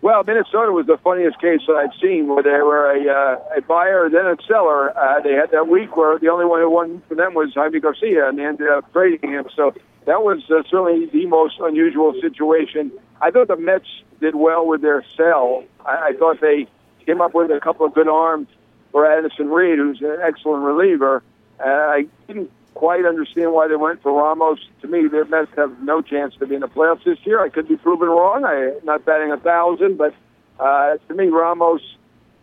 Well, 0.03 0.25
Minnesota 0.25 0.73
was 0.73 0.87
the 0.87 0.99
funniest 0.99 1.41
case 1.41 1.61
that 1.69 1.77
I've 1.77 1.95
seen, 2.01 2.27
where 2.27 2.43
they 2.43 2.51
were 2.51 2.91
a 2.91 3.09
uh, 3.09 3.59
a 3.59 3.63
buyer 3.63 4.11
then 4.11 4.27
a 4.27 4.37
seller. 4.49 4.91
Uh, 4.99 5.21
they 5.21 5.33
had 5.33 5.53
that 5.53 5.69
week 5.69 5.97
where 5.97 6.19
the 6.19 6.29
only 6.29 6.45
one 6.45 6.61
who 6.61 6.69
won 6.69 7.03
for 7.09 7.15
them 7.15 7.35
was 7.35 7.55
Jaime 7.55 7.79
Garcia, 7.79 8.29
and 8.29 8.37
they 8.37 8.45
ended 8.45 8.69
up 8.69 8.93
trading 8.93 9.31
him. 9.31 9.47
So 9.55 9.73
that 10.07 10.25
was 10.25 10.43
uh, 10.51 10.65
certainly 10.69 11.07
the 11.07 11.27
most 11.27 11.55
unusual 11.61 12.15
situation. 12.21 12.91
I 13.21 13.31
thought 13.31 13.47
the 13.47 13.57
Mets 13.57 13.87
did 14.21 14.35
well 14.35 14.67
with 14.67 14.83
their 14.83 15.05
sell. 15.17 15.63
I, 15.87 16.09
I 16.09 16.13
thought 16.19 16.41
they 16.41 16.67
came 17.07 17.21
up 17.21 17.33
with 17.33 17.53
a 17.53 17.61
couple 17.61 17.87
of 17.87 17.95
good 17.95 18.09
arms 18.09 18.49
for 18.91 19.07
Addison 19.07 19.51
Reed, 19.51 19.79
who's 19.79 20.03
an 20.03 20.19
excellent 20.21 20.65
reliever. 20.65 21.23
Uh, 21.61 21.69
I 21.69 22.07
didn't 22.27 22.51
quite 22.75 23.05
understand 23.05 23.53
why 23.53 23.69
they 23.69 23.77
went 23.77 24.03
for 24.03 24.13
Ramos. 24.13 24.59
To 24.81 24.89
me, 24.89 25.07
the 25.09 25.25
Mets 25.27 25.51
have 25.57 25.81
no 25.83 26.03
chance 26.03 26.35
to 26.39 26.47
be 26.47 26.55
in 26.55 26.61
the 26.61 26.69
playoffs 26.69 27.05
this 27.05 27.19
year. 27.25 27.41
I 27.41 27.49
could 27.49 27.69
be 27.69 27.77
proven 27.77 28.09
wrong. 28.09 28.45
I'm 28.45 28.85
not 28.85 29.05
batting 29.05 29.33
a 29.33 29.37
thousand, 29.37 29.99
but 29.99 30.15
uh, 30.59 30.97
to 31.09 31.15
me, 31.15 31.29
Ramos 31.29 31.81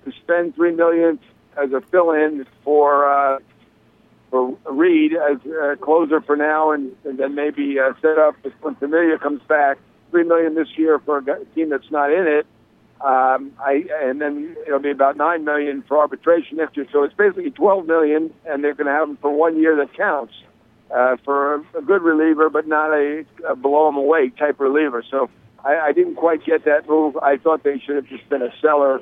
to 0.05 0.11
spend 0.11 0.55
three 0.55 0.73
million 0.73 1.19
as 1.57 1.71
a 1.71 1.81
fill-in 1.81 2.45
for 2.63 3.09
uh, 3.09 3.39
for 4.29 4.55
Reed 4.69 5.13
as 5.13 5.37
a 5.45 5.75
closer 5.75 6.21
for 6.21 6.35
now, 6.35 6.71
and, 6.71 6.95
and 7.03 7.17
then 7.17 7.35
maybe 7.35 7.79
uh, 7.79 7.93
set 8.01 8.17
up 8.17 8.35
when 8.61 8.75
Familia 8.75 9.17
comes 9.17 9.41
back. 9.47 9.77
Three 10.11 10.23
million 10.23 10.55
this 10.55 10.69
year 10.77 10.99
for 10.99 11.17
a 11.19 11.45
team 11.55 11.69
that's 11.69 11.91
not 11.91 12.11
in 12.11 12.27
it. 12.27 12.45
Um, 13.01 13.53
I 13.59 13.85
and 14.03 14.19
then 14.19 14.57
it'll 14.67 14.79
be 14.79 14.91
about 14.91 15.15
nine 15.15 15.45
million 15.45 15.83
for 15.87 15.97
arbitration 15.97 16.57
next 16.57 16.75
year. 16.75 16.85
So 16.91 17.03
it's 17.03 17.13
basically 17.13 17.51
twelve 17.51 17.85
million, 17.85 18.33
and 18.45 18.63
they're 18.63 18.73
going 18.73 18.87
to 18.87 18.93
have 18.93 19.07
them 19.07 19.17
for 19.21 19.31
one 19.31 19.57
year 19.57 19.75
that 19.77 19.95
counts 19.95 20.33
uh, 20.93 21.15
for 21.23 21.55
a, 21.75 21.81
good 21.81 22.01
reliever, 22.01 22.49
but 22.49 22.67
not 22.67 22.91
a, 22.91 23.25
a 23.47 23.55
blow 23.55 23.85
them 23.87 23.95
away 23.95 24.29
type 24.29 24.59
reliever. 24.59 25.03
So 25.09 25.29
I, 25.63 25.77
I 25.79 25.91
didn't 25.93 26.15
quite 26.15 26.45
get 26.45 26.65
that 26.65 26.89
move. 26.89 27.15
I 27.17 27.37
thought 27.37 27.63
they 27.63 27.79
should 27.79 27.95
have 27.95 28.07
just 28.07 28.27
been 28.27 28.41
a 28.41 28.53
seller 28.61 28.99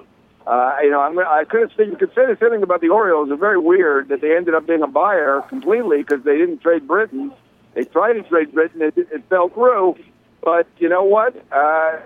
uh, 0.47 0.77
you 0.81 0.89
know, 0.89 1.01
I'm, 1.01 1.19
I 1.19 1.43
could 1.43 1.69
say 1.75 1.85
you 1.85 1.97
could 1.97 2.11
say 2.15 2.25
the 2.25 2.37
same 2.39 2.51
thing 2.51 2.63
about 2.63 2.79
the 2.79 2.87
Orioles. 2.87 3.29
It's 3.29 3.39
very 3.39 3.59
weird 3.59 4.07
that 4.07 4.21
they 4.21 4.33
ended 4.33 4.55
up 4.55 4.65
being 4.65 4.81
a 4.81 4.87
buyer 4.87 5.43
completely 5.49 5.97
because 5.97 6.23
they 6.23 6.37
didn't 6.37 6.61
trade 6.61 6.87
Britton. 6.87 7.33
They 7.73 7.83
tried 7.83 8.13
to 8.13 8.23
trade 8.23 8.53
Britton, 8.53 8.81
it, 8.81 8.97
it 8.97 9.23
fell 9.29 9.49
through. 9.49 9.95
But 10.47 10.65
you 10.77 10.87
know 10.87 11.03
what? 11.03 11.35
Uh, 11.51 11.99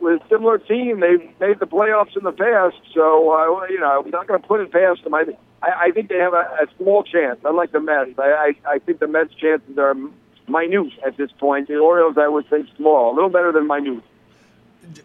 with 0.00 0.22
a 0.22 0.28
similar 0.30 0.56
team, 0.56 1.00
they've 1.00 1.28
made 1.38 1.60
the 1.60 1.66
playoffs 1.66 2.16
in 2.16 2.24
the 2.24 2.32
past. 2.32 2.80
So 2.94 3.32
uh, 3.32 3.66
you 3.68 3.78
know, 3.78 4.02
I'm 4.02 4.10
not 4.10 4.26
going 4.26 4.40
to 4.40 4.48
put 4.48 4.60
it 4.60 4.72
past 4.72 5.04
them. 5.04 5.12
I, 5.12 5.26
I, 5.62 5.90
think 5.90 6.08
they 6.08 6.16
have 6.16 6.32
a, 6.32 6.48
a 6.62 6.66
small 6.78 7.02
chance. 7.02 7.38
Unlike 7.44 7.72
the 7.72 7.80
Mets, 7.80 8.18
I, 8.18 8.54
I, 8.64 8.72
I 8.76 8.78
think 8.78 9.00
the 9.00 9.08
Mets' 9.08 9.34
chances 9.34 9.76
are 9.76 9.94
minute 10.48 10.94
at 11.06 11.18
this 11.18 11.30
point. 11.32 11.68
The 11.68 11.76
Orioles, 11.76 12.16
I 12.16 12.28
would 12.28 12.46
say, 12.48 12.64
small, 12.78 13.12
a 13.12 13.14
little 13.14 13.28
better 13.28 13.52
than 13.52 13.66
minute. 13.66 14.02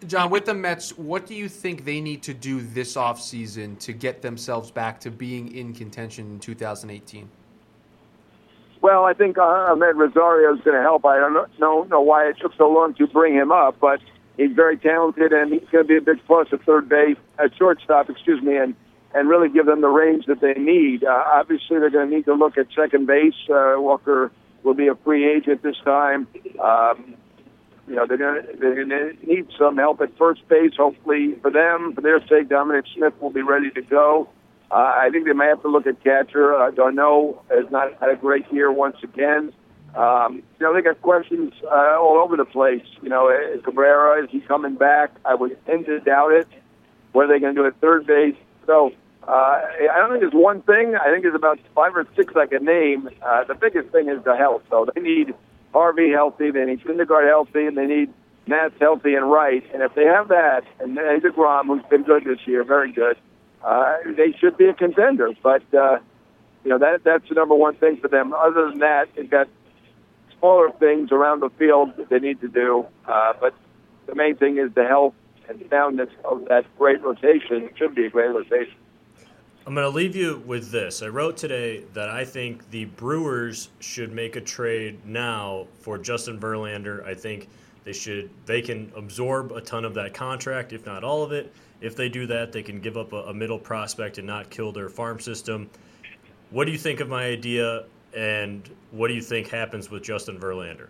Jon, 0.08 0.30
with 0.30 0.45
the 0.45 0.54
Mets, 0.54 0.97
what 0.97 1.28
do 1.28 1.36
you 1.36 1.50
think 1.50 1.84
they 1.84 2.00
need 2.00 2.23
to 2.23 2.34
do 2.34 2.62
this 2.62 2.95
offseason 2.95 3.78
to 3.80 3.91
get 3.91 4.21
themselves 4.21 4.71
back 4.71 5.02
to 5.02 5.12
being 5.12 5.54
in 5.54 5.73
contention 5.73 6.32
in 6.32 6.39
2018? 6.39 7.28
Well, 8.88 9.04
I 9.04 9.12
think 9.12 9.38
uh, 9.38 9.41
Amed 9.41 9.97
Rosario 9.97 10.56
is 10.56 10.62
going 10.62 10.78
to 10.78 10.82
help. 10.82 11.06
I 11.06 11.17
don't 11.17 11.34
know, 11.60 11.84
know 11.84 12.00
why 12.00 12.30
it 12.30 12.38
took 12.39 12.54
so 12.58 12.69
long 12.69 12.93
to 12.93 13.06
bring 13.06 13.34
him 13.34 13.52
up, 13.52 13.82
but 13.82 14.00
he's 14.38 14.54
very 14.54 14.78
talented 14.78 15.34
and 15.34 15.52
he's 15.52 15.67
going 15.69 15.84
to 15.84 15.88
be 15.89 15.97
a 15.97 16.02
big 16.02 16.26
plus 16.26 16.47
at 16.54 16.63
third 16.63 16.88
base, 16.88 17.17
at 17.38 17.54
shortstop, 17.58 18.10
excuse 18.10 18.41
me, 18.41 18.56
and 18.56 18.76
and 19.13 19.28
really 19.28 19.50
give 19.50 19.65
them 19.65 19.82
the 19.82 19.89
range 19.89 20.26
that 20.28 20.39
they 20.39 20.54
need. 20.54 21.04
Uh, 21.04 21.21
obviously, 21.34 21.80
they're 21.80 21.89
going 21.89 22.10
to 22.10 22.15
need 22.15 22.23
to 22.26 22.34
look 22.34 22.58
at 22.58 22.67
second 22.73 23.08
base. 23.08 23.36
Uh, 23.50 23.76
Walker 23.76 24.32
will 24.63 24.73
be 24.73 24.88
a 24.88 24.95
free 24.95 25.30
agent 25.30 25.63
this 25.63 25.76
time. 25.84 26.26
Um, 26.63 27.15
you 27.89 27.95
know 27.95 28.06
they're 28.08 28.15
going 28.15 28.41
to 28.41 28.58
they're 28.58 28.86
going 28.86 28.89
to 28.89 29.28
need 29.28 29.47
some 29.60 29.76
help 29.76 30.00
at 30.00 30.17
first 30.17 30.47
base. 30.47 30.71
Hopefully 30.78 31.36
for 31.41 31.52
them, 31.52 31.91
for 31.93 32.00
their 32.00 32.26
sake, 32.26 32.47
Dominic 32.47 32.86
Smith 32.95 33.15
will 33.19 33.32
be 33.32 33.41
ready 33.41 33.69
to 33.71 33.82
go. 33.82 34.30
Uh, 34.69 34.75
I 34.75 35.10
think 35.12 35.25
they 35.25 35.34
may 35.34 35.47
have 35.47 35.62
to 35.62 35.69
look 35.69 35.88
at 35.88 36.03
catcher. 36.03 36.56
Uh, 36.56 36.71
d'Arnaud 36.71 37.41
has 37.49 37.71
not 37.71 37.93
had 37.99 38.10
a 38.10 38.15
great 38.15 38.51
year 38.51 38.71
once 38.71 38.97
again. 39.03 39.53
Um, 39.95 40.43
you 40.60 40.65
know, 40.65 40.73
they 40.73 40.82
got 40.82 41.01
questions 41.01 41.53
uh, 41.63 41.97
all 41.99 42.21
over 42.23 42.36
the 42.36 42.45
place. 42.45 42.86
You 43.01 43.10
know, 43.10 43.30
uh, 43.30 43.62
Cabrera, 43.62 44.23
is 44.23 44.30
he 44.30 44.41
coming 44.41 44.75
back? 44.75 45.12
I 45.25 45.36
would 45.36 45.58
tend 45.65 45.86
to 45.86 45.99
doubt 45.99 46.34
it. 46.34 46.47
What 47.13 47.25
are 47.25 47.27
they 47.34 47.39
going 47.39 47.56
to 47.56 47.62
do 47.62 47.67
at 47.67 47.80
third 47.80 48.06
base? 48.06 48.36
So 48.65 48.91
uh, 49.27 49.32
I 49.32 49.97
don't 49.97 50.10
think 50.10 50.21
there's 50.21 50.34
one 50.34 50.62
thing. 50.62 50.95
I 50.95 51.10
think 51.10 51.23
there's 51.23 51.36
about 51.36 51.60
five 51.73 51.95
or 51.95 52.06
six 52.15 52.34
I 52.36 52.45
can 52.45 52.65
name. 52.65 53.10
Uh, 53.25 53.45
the 53.45 53.56
biggest 53.56 53.89
thing 53.89 54.10
is 54.10 54.23
the 54.23 54.36
health. 54.36 54.63
So 54.69 54.88
they 54.93 55.01
need 55.01 55.34
Harvey 55.73 56.12
healthy, 56.12 56.51
they 56.51 56.65
need 56.65 56.82
Syndergaard 56.82 57.27
healthy, 57.27 57.65
and 57.65 57.77
they 57.77 57.86
need 57.86 58.13
Matz 58.47 58.73
healthy 58.80 59.15
and 59.15 59.30
right. 59.30 59.63
And 59.73 59.84
if 59.84 59.93
they 59.95 60.06
have 60.06 60.30
that, 60.30 60.63
and 60.80 60.97
then 60.97 61.21
DeGrom, 61.21 61.67
who's 61.67 61.84
been 61.89 62.03
good 62.03 62.23
this 62.23 62.39
year, 62.45 62.63
very 62.63 62.91
good, 62.91 63.17
uh, 63.67 63.97
they 64.15 64.32
should 64.39 64.58
be 64.58 64.65
a 64.65 64.73
contender. 64.73 65.30
But 65.43 65.63
uh, 65.73 65.99
you 66.63 66.69
know 66.69 66.77
that 66.80 67.03
that's 67.03 67.27
the 67.27 67.36
number 67.36 67.56
one 67.56 67.75
thing 67.75 67.97
for 67.97 68.08
them. 68.08 68.34
Other 68.34 68.69
than 68.69 68.80
that, 68.80 69.10
they've 69.15 69.30
got 69.30 69.49
smaller 70.39 70.71
things 70.71 71.12
around 71.12 71.41
the 71.41 71.49
field 71.51 71.97
that 71.97 72.10
they 72.10 72.19
need 72.19 72.39
to 72.41 72.47
do. 72.47 72.86
Uh, 73.06 73.34
but 73.39 73.53
the 74.06 74.15
main 74.15 74.38
thing 74.38 74.58
is 74.58 74.71
the 74.73 74.86
health 74.86 75.13
and 75.49 75.63
soundness 75.69 76.10
of 76.23 76.45
that 76.45 76.65
great 76.77 77.01
rotation. 77.03 77.63
It 77.63 77.73
should 77.77 77.93
be 77.93 78.06
a 78.06 78.10
great 78.10 78.30
rotation. 78.30 78.75
I'm 79.65 79.73
going 79.73 79.84
to 79.84 79.93
leave 79.93 80.15
you 80.15 80.41
with 80.45 80.71
this. 80.71 81.01
I 81.01 81.08
wrote 81.08 81.36
today 81.36 81.84
that 81.93 82.08
I 82.08 82.23
think 82.23 82.69
the 82.71 82.86
Brewers 82.86 83.67
should 83.82 84.13
make 84.13 84.38
a 84.38 84.41
trade 84.41 85.06
now 85.06 85.67
for 85.82 85.97
Justin 85.97 86.39
Verlander. 86.39 87.06
I 87.06 87.13
think 87.13 87.49
they 87.84 87.91
should 87.91 88.30
they 88.45 88.62
can 88.62 88.93
absorb 88.95 89.51
a 89.51 89.60
ton 89.60 89.84
of 89.84 89.93
that 89.95 90.13
contract, 90.13 90.71
if 90.71 90.86
not 90.86 91.03
all 91.03 91.21
of 91.21 91.34
it. 91.34 91.53
If 91.81 91.95
they 91.95 92.09
do 92.09 92.25
that, 92.27 92.51
they 92.51 92.63
can 92.63 92.79
give 92.79 92.97
up 92.97 93.13
a, 93.13 93.23
a 93.23 93.33
middle 93.33 93.59
prospect 93.59 94.17
and 94.17 94.25
not 94.25 94.49
kill 94.49 94.71
their 94.71 94.89
farm 94.89 95.19
system. 95.19 95.69
What 96.49 96.65
do 96.65 96.71
you 96.71 96.77
think 96.77 96.99
of 96.99 97.09
my 97.09 97.25
idea, 97.25 97.85
and 98.15 98.67
what 98.91 99.09
do 99.09 99.13
you 99.13 99.21
think 99.21 99.49
happens 99.49 99.91
with 99.91 100.03
Justin 100.03 100.39
Verlander? 100.39 100.87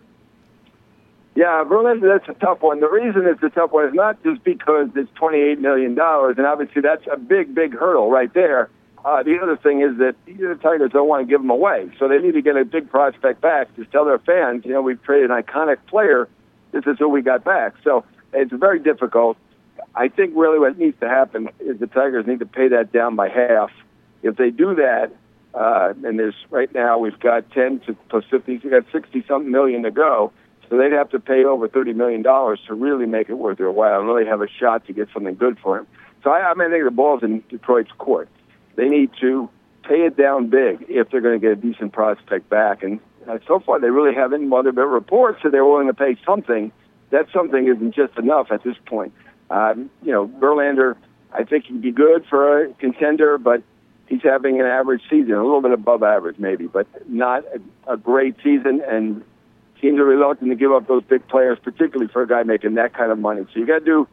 Yeah, 1.34 1.62
Verlander, 1.64 2.18
that's 2.18 2.28
a 2.28 2.40
tough 2.40 2.62
one. 2.62 2.80
The 2.80 2.88
reason 2.88 3.26
it's 3.26 3.42
a 3.42 3.50
tough 3.50 3.72
one 3.72 3.86
is 3.86 3.94
not 3.94 4.22
just 4.24 4.42
because 4.42 4.88
it's 4.96 5.10
$28 5.12 5.58
million, 5.58 5.96
and 5.98 6.46
obviously 6.46 6.82
that's 6.82 7.06
a 7.12 7.16
big, 7.16 7.54
big 7.54 7.74
hurdle 7.74 8.10
right 8.10 8.32
there. 8.34 8.70
Uh, 9.04 9.22
the 9.22 9.38
other 9.40 9.56
thing 9.56 9.80
is 9.80 9.96
that 9.98 10.16
the 10.26 10.58
Tigers 10.60 10.90
don't 10.92 11.06
want 11.06 11.26
to 11.26 11.30
give 11.30 11.40
him 11.40 11.50
away, 11.50 11.90
so 11.98 12.08
they 12.08 12.18
need 12.18 12.32
to 12.32 12.42
get 12.42 12.56
a 12.56 12.64
big 12.64 12.90
prospect 12.90 13.40
back 13.40 13.74
to 13.76 13.84
tell 13.86 14.04
their 14.04 14.18
fans, 14.18 14.64
you 14.64 14.72
know, 14.72 14.82
we've 14.82 15.02
traded 15.02 15.30
an 15.30 15.42
iconic 15.42 15.78
player. 15.86 16.28
This 16.72 16.84
is 16.86 16.98
who 16.98 17.08
we 17.08 17.22
got 17.22 17.44
back. 17.44 17.74
So 17.84 18.04
it's 18.32 18.52
very 18.52 18.80
difficult. 18.80 19.36
I 19.94 20.08
think 20.08 20.32
really 20.36 20.58
what 20.58 20.78
needs 20.78 20.98
to 21.00 21.08
happen 21.08 21.48
is 21.60 21.78
the 21.80 21.86
Tigers 21.86 22.26
need 22.26 22.38
to 22.40 22.46
pay 22.46 22.68
that 22.68 22.92
down 22.92 23.16
by 23.16 23.28
half. 23.28 23.70
If 24.22 24.36
they 24.36 24.50
do 24.50 24.74
that, 24.76 25.10
uh, 25.54 25.94
and 26.04 26.18
there's 26.18 26.34
right 26.50 26.72
now 26.74 26.98
we've 26.98 27.18
got 27.18 27.50
10 27.52 27.80
to 27.80 27.96
plus 28.08 28.24
50, 28.30 28.60
we've 28.62 28.70
got 28.70 28.84
60 28.92 29.24
something 29.26 29.50
million 29.50 29.82
to 29.82 29.90
go. 29.90 30.32
So 30.68 30.76
they'd 30.76 30.92
have 30.92 31.10
to 31.10 31.18
pay 31.18 31.44
over 31.44 31.66
thirty 31.66 31.94
million 31.94 32.22
dollars 32.22 32.60
to 32.66 32.74
really 32.74 33.06
make 33.06 33.30
it 33.30 33.34
worth 33.34 33.58
their 33.58 33.70
while 33.70 34.00
and 34.00 34.08
really 34.08 34.26
have 34.26 34.42
a 34.42 34.48
shot 34.48 34.86
to 34.86 34.92
get 34.92 35.08
something 35.14 35.34
good 35.34 35.58
for 35.58 35.78
him. 35.78 35.86
So 36.22 36.30
I, 36.30 36.50
I 36.50 36.54
mean, 36.54 36.68
I 36.68 36.70
think 36.70 36.84
the 36.84 36.90
ball's 36.90 37.22
in 37.22 37.42
Detroit's 37.48 37.90
court. 37.96 38.28
They 38.76 38.88
need 38.88 39.10
to 39.20 39.48
pay 39.84 40.04
it 40.04 40.16
down 40.16 40.48
big 40.48 40.84
if 40.88 41.10
they're 41.10 41.22
going 41.22 41.40
to 41.40 41.46
get 41.46 41.52
a 41.52 41.56
decent 41.56 41.92
prospect 41.92 42.50
back. 42.50 42.82
And 42.82 43.00
uh, 43.26 43.38
so 43.46 43.60
far, 43.60 43.80
they 43.80 43.90
really 43.90 44.14
haven't. 44.14 44.50
Well, 44.50 44.62
there 44.62 44.70
have 44.70 44.76
been 44.76 44.88
reports 44.88 45.40
that 45.42 45.52
they're 45.52 45.64
willing 45.64 45.86
to 45.86 45.94
pay 45.94 46.16
something. 46.26 46.70
That 47.10 47.26
something 47.32 47.66
isn't 47.66 47.94
just 47.94 48.18
enough 48.18 48.48
at 48.50 48.62
this 48.62 48.76
point. 48.84 49.14
Um, 49.50 49.90
you 50.02 50.12
know, 50.12 50.26
Verlander, 50.26 50.96
I 51.32 51.44
think 51.44 51.66
he'd 51.66 51.82
be 51.82 51.92
good 51.92 52.24
for 52.28 52.64
a 52.64 52.72
contender, 52.74 53.38
but 53.38 53.62
he's 54.06 54.22
having 54.22 54.60
an 54.60 54.66
average 54.66 55.02
season, 55.08 55.32
a 55.32 55.42
little 55.42 55.62
bit 55.62 55.72
above 55.72 56.02
average 56.02 56.38
maybe, 56.38 56.66
but 56.66 56.86
not 57.08 57.44
a, 57.46 57.92
a 57.92 57.96
great 57.96 58.36
season. 58.42 58.82
And 58.86 59.22
teams 59.80 59.98
are 59.98 60.04
reluctant 60.04 60.50
to 60.50 60.56
give 60.56 60.72
up 60.72 60.86
those 60.88 61.04
big 61.04 61.26
players, 61.28 61.58
particularly 61.62 62.10
for 62.12 62.22
a 62.22 62.28
guy 62.28 62.42
making 62.42 62.74
that 62.74 62.94
kind 62.94 63.12
of 63.12 63.18
money. 63.18 63.44
So 63.52 63.60
you 63.60 63.66
got 63.66 63.80
to 63.80 63.84
do 63.84 64.08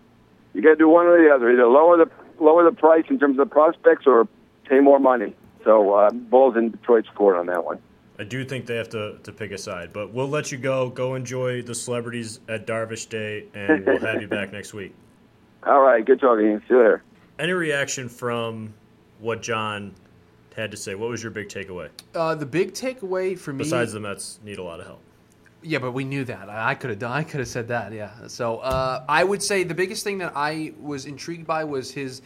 you 0.53 0.61
got 0.61 0.69
to 0.69 0.75
do 0.75 0.87
one 0.87 1.05
or 1.05 1.21
the 1.21 1.33
other. 1.33 1.51
Either 1.51 1.67
lower 1.67 1.97
the 1.97 2.09
lower 2.39 2.63
the 2.63 2.75
price 2.75 3.05
in 3.09 3.19
terms 3.19 3.39
of 3.39 3.49
the 3.49 3.51
prospects 3.51 4.05
or 4.07 4.27
pay 4.69 4.79
more 4.79 4.99
money. 4.99 5.35
So 5.63 5.93
uh, 5.93 6.11
Bulls 6.11 6.55
in 6.55 6.71
Detroit 6.71 7.05
scored 7.11 7.37
on 7.37 7.47
that 7.47 7.65
one. 7.65 7.79
I 8.17 8.23
do 8.23 8.45
think 8.45 8.65
they 8.65 8.77
have 8.77 8.89
to, 8.89 9.17
to 9.23 9.31
pick 9.33 9.51
a 9.51 9.57
side, 9.57 9.91
but 9.91 10.13
we'll 10.13 10.29
let 10.29 10.51
you 10.51 10.57
go. 10.57 10.89
Go 10.89 11.15
enjoy 11.15 11.61
the 11.61 11.75
celebrities 11.75 12.39
at 12.47 12.65
Darvish 12.65 13.09
Day, 13.09 13.47
and 13.53 13.85
we'll 13.85 13.99
have 13.99 14.21
you 14.21 14.27
back 14.27 14.53
next 14.53 14.73
week. 14.73 14.95
All 15.65 15.81
right, 15.81 16.05
good 16.05 16.19
talking 16.19 16.45
to 16.45 16.51
you. 16.51 16.59
See 16.59 16.65
you 16.69 16.77
later. 16.77 17.03
Any 17.39 17.53
reaction 17.53 18.07
from 18.07 18.73
what 19.19 19.41
Jon 19.41 19.93
had 20.55 20.71
to 20.71 20.77
say? 20.77 20.95
What 20.95 21.09
was 21.09 21.23
your 21.23 21.31
big 21.31 21.49
takeaway? 21.49 21.89
Uh, 22.13 22.35
the 22.35 22.45
big 22.45 22.73
takeaway 22.73 23.37
for 23.37 23.51
me, 23.51 23.59
Besides 23.59 23.93
the 23.93 23.99
Mets 23.99 24.39
need 24.43 24.57
a 24.59 24.63
lot 24.63 24.79
of 24.79 24.85
help. 24.85 25.01
Yeah, 25.63 25.79
but 25.79 25.93
we 25.93 26.03
knew 26.03 26.23
that. 26.25 26.47
I 26.49 26.75
could 26.75 26.91
have 26.91 26.99
done. 26.99 27.11
I 27.11 27.23
could 27.23 27.39
have 27.39 27.49
said 27.49 27.67
that. 27.69 27.91
Yeah. 27.91 28.27
So 28.27 28.57
uh, 28.57 29.03
I 29.09 29.23
would 29.23 29.41
say 29.41 29.63
the 29.63 29.73
biggest 29.73 30.03
thing 30.03 30.19
that 30.19 30.33
I 30.35 30.73
was 30.79 31.07
intrigued 31.07 31.47
by 31.47 31.63
was 31.63 31.91
his 31.91 32.21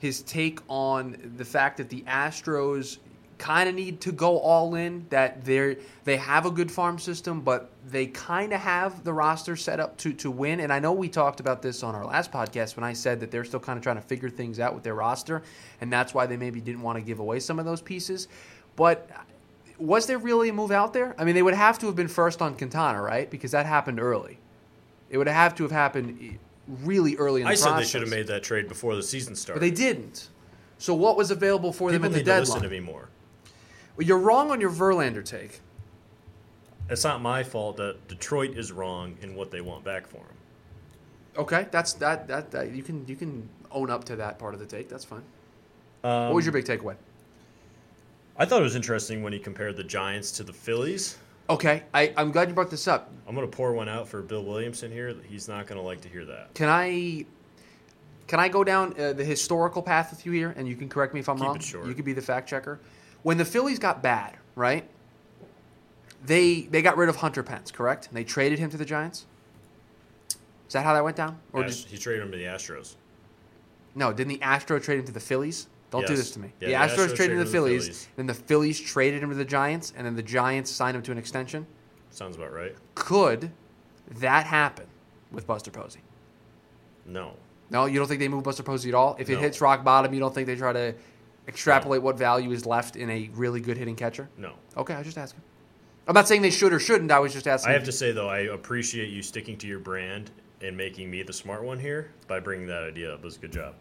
his 0.00 0.22
take 0.22 0.60
on 0.66 1.34
the 1.36 1.44
fact 1.44 1.76
that 1.76 1.88
the 1.88 2.02
Astros 2.02 2.98
kind 3.40 3.68
of 3.68 3.74
need 3.74 4.00
to 4.02 4.12
go 4.12 4.38
all 4.38 4.76
in. 4.76 5.06
That 5.10 5.44
they 5.44 5.78
they 6.04 6.16
have 6.18 6.46
a 6.46 6.50
good 6.50 6.70
farm 6.70 6.98
system, 6.98 7.40
but 7.40 7.72
they 7.88 8.06
kind 8.06 8.52
of 8.52 8.60
have 8.60 9.02
the 9.02 9.12
roster 9.12 9.56
set 9.56 9.80
up 9.80 9.96
to 9.98 10.12
to 10.12 10.30
win. 10.30 10.60
And 10.60 10.72
I 10.72 10.78
know 10.78 10.92
we 10.92 11.08
talked 11.08 11.40
about 11.40 11.62
this 11.62 11.82
on 11.82 11.94
our 11.96 12.04
last 12.04 12.30
podcast 12.30 12.76
when 12.76 12.84
I 12.84 12.92
said 12.92 13.18
that 13.20 13.30
they're 13.32 13.44
still 13.44 13.58
kind 13.58 13.76
of 13.76 13.82
trying 13.82 13.96
to 13.96 14.02
figure 14.02 14.30
things 14.30 14.60
out 14.60 14.74
with 14.74 14.84
their 14.84 14.94
roster, 14.94 15.42
and 15.80 15.92
that's 15.92 16.14
why 16.14 16.26
they 16.26 16.36
maybe 16.36 16.60
didn't 16.60 16.82
want 16.82 16.98
to 16.98 17.02
give 17.02 17.18
away 17.18 17.40
some 17.40 17.58
of 17.58 17.64
those 17.64 17.80
pieces. 17.82 18.28
But 18.76 19.10
was 19.78 20.06
there 20.06 20.18
really 20.18 20.50
a 20.50 20.52
move 20.52 20.70
out 20.70 20.92
there? 20.92 21.14
I 21.18 21.24
mean, 21.24 21.34
they 21.34 21.42
would 21.42 21.54
have 21.54 21.78
to 21.80 21.86
have 21.86 21.96
been 21.96 22.08
first 22.08 22.42
on 22.42 22.54
Quintana, 22.54 23.00
right? 23.02 23.28
Because 23.30 23.50
that 23.52 23.66
happened 23.66 23.98
early. 23.98 24.38
It 25.08 25.18
would 25.18 25.26
have 25.26 25.54
to 25.56 25.62
have 25.64 25.72
happened 25.72 26.18
eh, 26.22 26.36
really 26.84 27.16
early 27.16 27.40
in 27.40 27.46
the 27.46 27.52
I 27.52 27.54
process. 27.54 27.64
said 27.72 27.80
they 27.80 27.86
should 27.86 28.02
have 28.02 28.10
made 28.10 28.26
that 28.28 28.42
trade 28.42 28.68
before 28.68 28.94
the 28.94 29.02
season 29.02 29.34
started. 29.34 29.58
But 29.58 29.64
they 29.66 29.70
didn't. 29.74 30.28
So 30.78 30.94
what 30.94 31.16
was 31.16 31.30
available 31.30 31.72
for 31.72 31.90
People 31.90 32.04
them 32.04 32.04
at 32.04 32.12
the 32.12 32.18
need 32.18 32.24
to 32.26 32.38
listen 32.40 32.54
deadline? 32.62 32.70
to 32.70 32.80
me 32.80 32.80
more. 32.80 33.08
Well, 33.96 34.06
you're 34.06 34.18
wrong 34.18 34.50
on 34.50 34.60
your 34.60 34.70
Verlander 34.70 35.24
take. 35.24 35.60
It's 36.88 37.04
not 37.04 37.22
my 37.22 37.42
fault 37.42 37.76
that 37.76 38.08
Detroit 38.08 38.56
is 38.56 38.72
wrong 38.72 39.16
in 39.22 39.34
what 39.34 39.50
they 39.50 39.60
want 39.60 39.84
back 39.84 40.06
for 40.06 40.18
him. 40.18 40.36
Okay, 41.36 41.66
that's 41.70 41.92
that, 41.94 42.26
that 42.26 42.50
that 42.50 42.72
you 42.72 42.82
can 42.82 43.06
you 43.06 43.14
can 43.14 43.48
own 43.70 43.90
up 43.90 44.04
to 44.04 44.16
that 44.16 44.38
part 44.38 44.54
of 44.54 44.60
the 44.60 44.66
take. 44.66 44.88
That's 44.88 45.04
fine. 45.04 45.22
Um, 46.02 46.26
what 46.26 46.34
was 46.34 46.44
your 46.44 46.52
big 46.52 46.64
takeaway? 46.64 46.96
I 48.36 48.44
thought 48.46 48.60
it 48.60 48.64
was 48.64 48.74
interesting 48.74 49.22
when 49.22 49.32
he 49.32 49.38
compared 49.38 49.76
the 49.76 49.84
Giants 49.84 50.32
to 50.32 50.42
the 50.42 50.52
Phillies. 50.52 51.18
Okay, 51.48 51.82
I, 51.92 52.12
I'm 52.16 52.30
glad 52.30 52.48
you 52.48 52.54
brought 52.54 52.70
this 52.70 52.88
up. 52.88 53.10
I'm 53.28 53.34
going 53.34 53.48
to 53.48 53.56
pour 53.56 53.72
one 53.72 53.88
out 53.88 54.08
for 54.08 54.22
Bill 54.22 54.44
Williamson 54.44 54.90
here. 54.90 55.14
He's 55.28 55.48
not 55.48 55.66
going 55.66 55.80
to 55.80 55.86
like 55.86 56.00
to 56.02 56.08
hear 56.08 56.24
that. 56.24 56.54
Can 56.54 56.68
I 56.68 57.26
can 58.26 58.38
I 58.38 58.48
go 58.48 58.62
down 58.64 58.94
uh, 58.98 59.12
the 59.12 59.24
historical 59.24 59.82
path 59.82 60.10
with 60.10 60.24
you 60.24 60.32
here, 60.32 60.54
and 60.56 60.68
you 60.68 60.76
can 60.76 60.88
correct 60.88 61.12
me 61.12 61.20
if 61.20 61.28
I'm 61.28 61.36
Keep 61.36 61.74
wrong. 61.74 61.88
You 61.88 61.94
could 61.94 62.04
be 62.04 62.12
the 62.12 62.22
fact 62.22 62.48
checker. 62.48 62.80
When 63.22 63.38
the 63.38 63.44
Phillies 63.44 63.78
got 63.78 64.02
bad, 64.02 64.36
right? 64.54 64.88
They 66.24 66.62
they 66.62 66.82
got 66.82 66.96
rid 66.96 67.08
of 67.08 67.16
Hunter 67.16 67.42
Pence, 67.42 67.70
correct? 67.70 68.08
And 68.08 68.16
they 68.16 68.24
traded 68.24 68.58
him 68.58 68.70
to 68.70 68.76
the 68.76 68.84
Giants. 68.84 69.26
Is 70.68 70.74
that 70.74 70.84
how 70.84 70.94
that 70.94 71.02
went 71.02 71.16
down? 71.16 71.38
Or 71.52 71.64
Ast- 71.64 71.84
did, 71.84 71.92
he 71.92 71.98
traded 71.98 72.22
him 72.22 72.32
to 72.32 72.38
the 72.38 72.44
Astros. 72.44 72.94
no? 73.94 74.12
Didn't 74.12 74.28
the 74.28 74.42
Astro 74.42 74.78
trade 74.78 75.00
him 75.00 75.06
to 75.06 75.12
the 75.12 75.20
Phillies? 75.20 75.66
Don't 75.90 76.06
do 76.06 76.14
this 76.14 76.30
to 76.32 76.38
me. 76.38 76.52
Yeah, 76.60 76.68
the 76.86 76.92
Astros 76.94 77.08
Astros 77.08 77.16
traded 77.16 77.32
him 77.32 77.38
to 77.38 77.44
the 77.44 77.50
Phillies, 77.50 77.82
Phillies. 77.84 78.08
then 78.14 78.26
the 78.26 78.34
Phillies 78.34 78.78
traded 78.80 79.22
him 79.22 79.30
to 79.30 79.34
the 79.34 79.44
Giants, 79.44 79.92
and 79.96 80.06
then 80.06 80.14
the 80.14 80.22
Giants 80.22 80.70
signed 80.70 80.96
him 80.96 81.02
to 81.02 81.10
an 81.12 81.18
extension. 81.18 81.66
Sounds 82.10 82.36
about 82.36 82.52
right. 82.52 82.76
Could 82.94 83.50
that 84.18 84.46
happen 84.46 84.86
with 85.32 85.46
Buster 85.48 85.72
Posey? 85.72 86.00
No. 87.06 87.32
No, 87.70 87.86
you 87.86 87.98
don't 87.98 88.06
think 88.06 88.20
they 88.20 88.28
move 88.28 88.44
Buster 88.44 88.62
Posey 88.62 88.90
at 88.90 88.94
all? 88.94 89.16
If 89.18 89.28
it 89.30 89.38
hits 89.38 89.60
rock 89.60 89.82
bottom, 89.84 90.12
you 90.14 90.20
don't 90.20 90.34
think 90.34 90.46
they 90.46 90.56
try 90.56 90.72
to 90.72 90.94
extrapolate 91.50 92.02
what 92.02 92.16
value 92.16 92.52
is 92.52 92.64
left 92.64 92.96
in 92.96 93.10
a 93.10 93.28
really 93.34 93.60
good 93.60 93.76
hitting 93.76 93.96
catcher? 93.96 94.28
No. 94.38 94.54
Okay, 94.76 94.94
I 94.94 94.98
was 94.98 95.06
just 95.06 95.18
asking. 95.18 95.42
I'm 96.08 96.14
not 96.14 96.26
saying 96.26 96.42
they 96.42 96.50
should 96.50 96.72
or 96.72 96.80
shouldn't. 96.80 97.10
I 97.10 97.18
was 97.18 97.32
just 97.32 97.46
asking. 97.46 97.70
I 97.70 97.74
have 97.74 97.84
to 97.84 97.92
say, 97.92 98.12
though, 98.12 98.28
I 98.28 98.40
appreciate 98.40 99.10
you 99.10 99.22
sticking 99.22 99.56
to 99.58 99.66
your 99.66 99.78
brand 99.78 100.30
and 100.62 100.76
making 100.76 101.10
me 101.10 101.22
the 101.22 101.32
smart 101.32 101.62
one 101.62 101.78
here 101.78 102.10
by 102.26 102.40
bringing 102.40 102.66
that 102.68 102.82
idea 102.82 103.12
up. 103.12 103.20
It 103.20 103.24
was 103.24 103.36
a 103.36 103.40
good 103.40 103.52
job. 103.52 103.74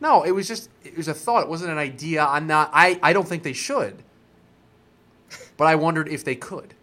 No, 0.00 0.22
it 0.22 0.30
was 0.30 0.48
just 0.48 0.70
it 0.82 0.96
was 0.96 1.08
a 1.08 1.14
thought. 1.14 1.42
It 1.42 1.48
wasn't 1.48 1.72
an 1.72 1.78
idea. 1.78 2.24
I'm 2.24 2.46
not. 2.46 2.70
I 2.72 2.98
I 3.02 3.12
don't 3.12 3.28
think 3.28 3.42
they 3.42 3.52
should. 3.52 4.02
But 5.56 5.66
I 5.66 5.74
wondered 5.74 6.08
if 6.08 6.24
they 6.24 6.34
could. 6.34 6.74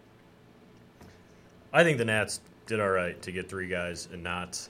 I 1.72 1.82
think 1.82 1.98
the 1.98 2.04
Nats 2.04 2.40
did 2.66 2.80
all 2.80 2.90
right 2.90 3.20
to 3.22 3.32
get 3.32 3.48
three 3.48 3.68
guys 3.68 4.08
and 4.12 4.22
not, 4.22 4.68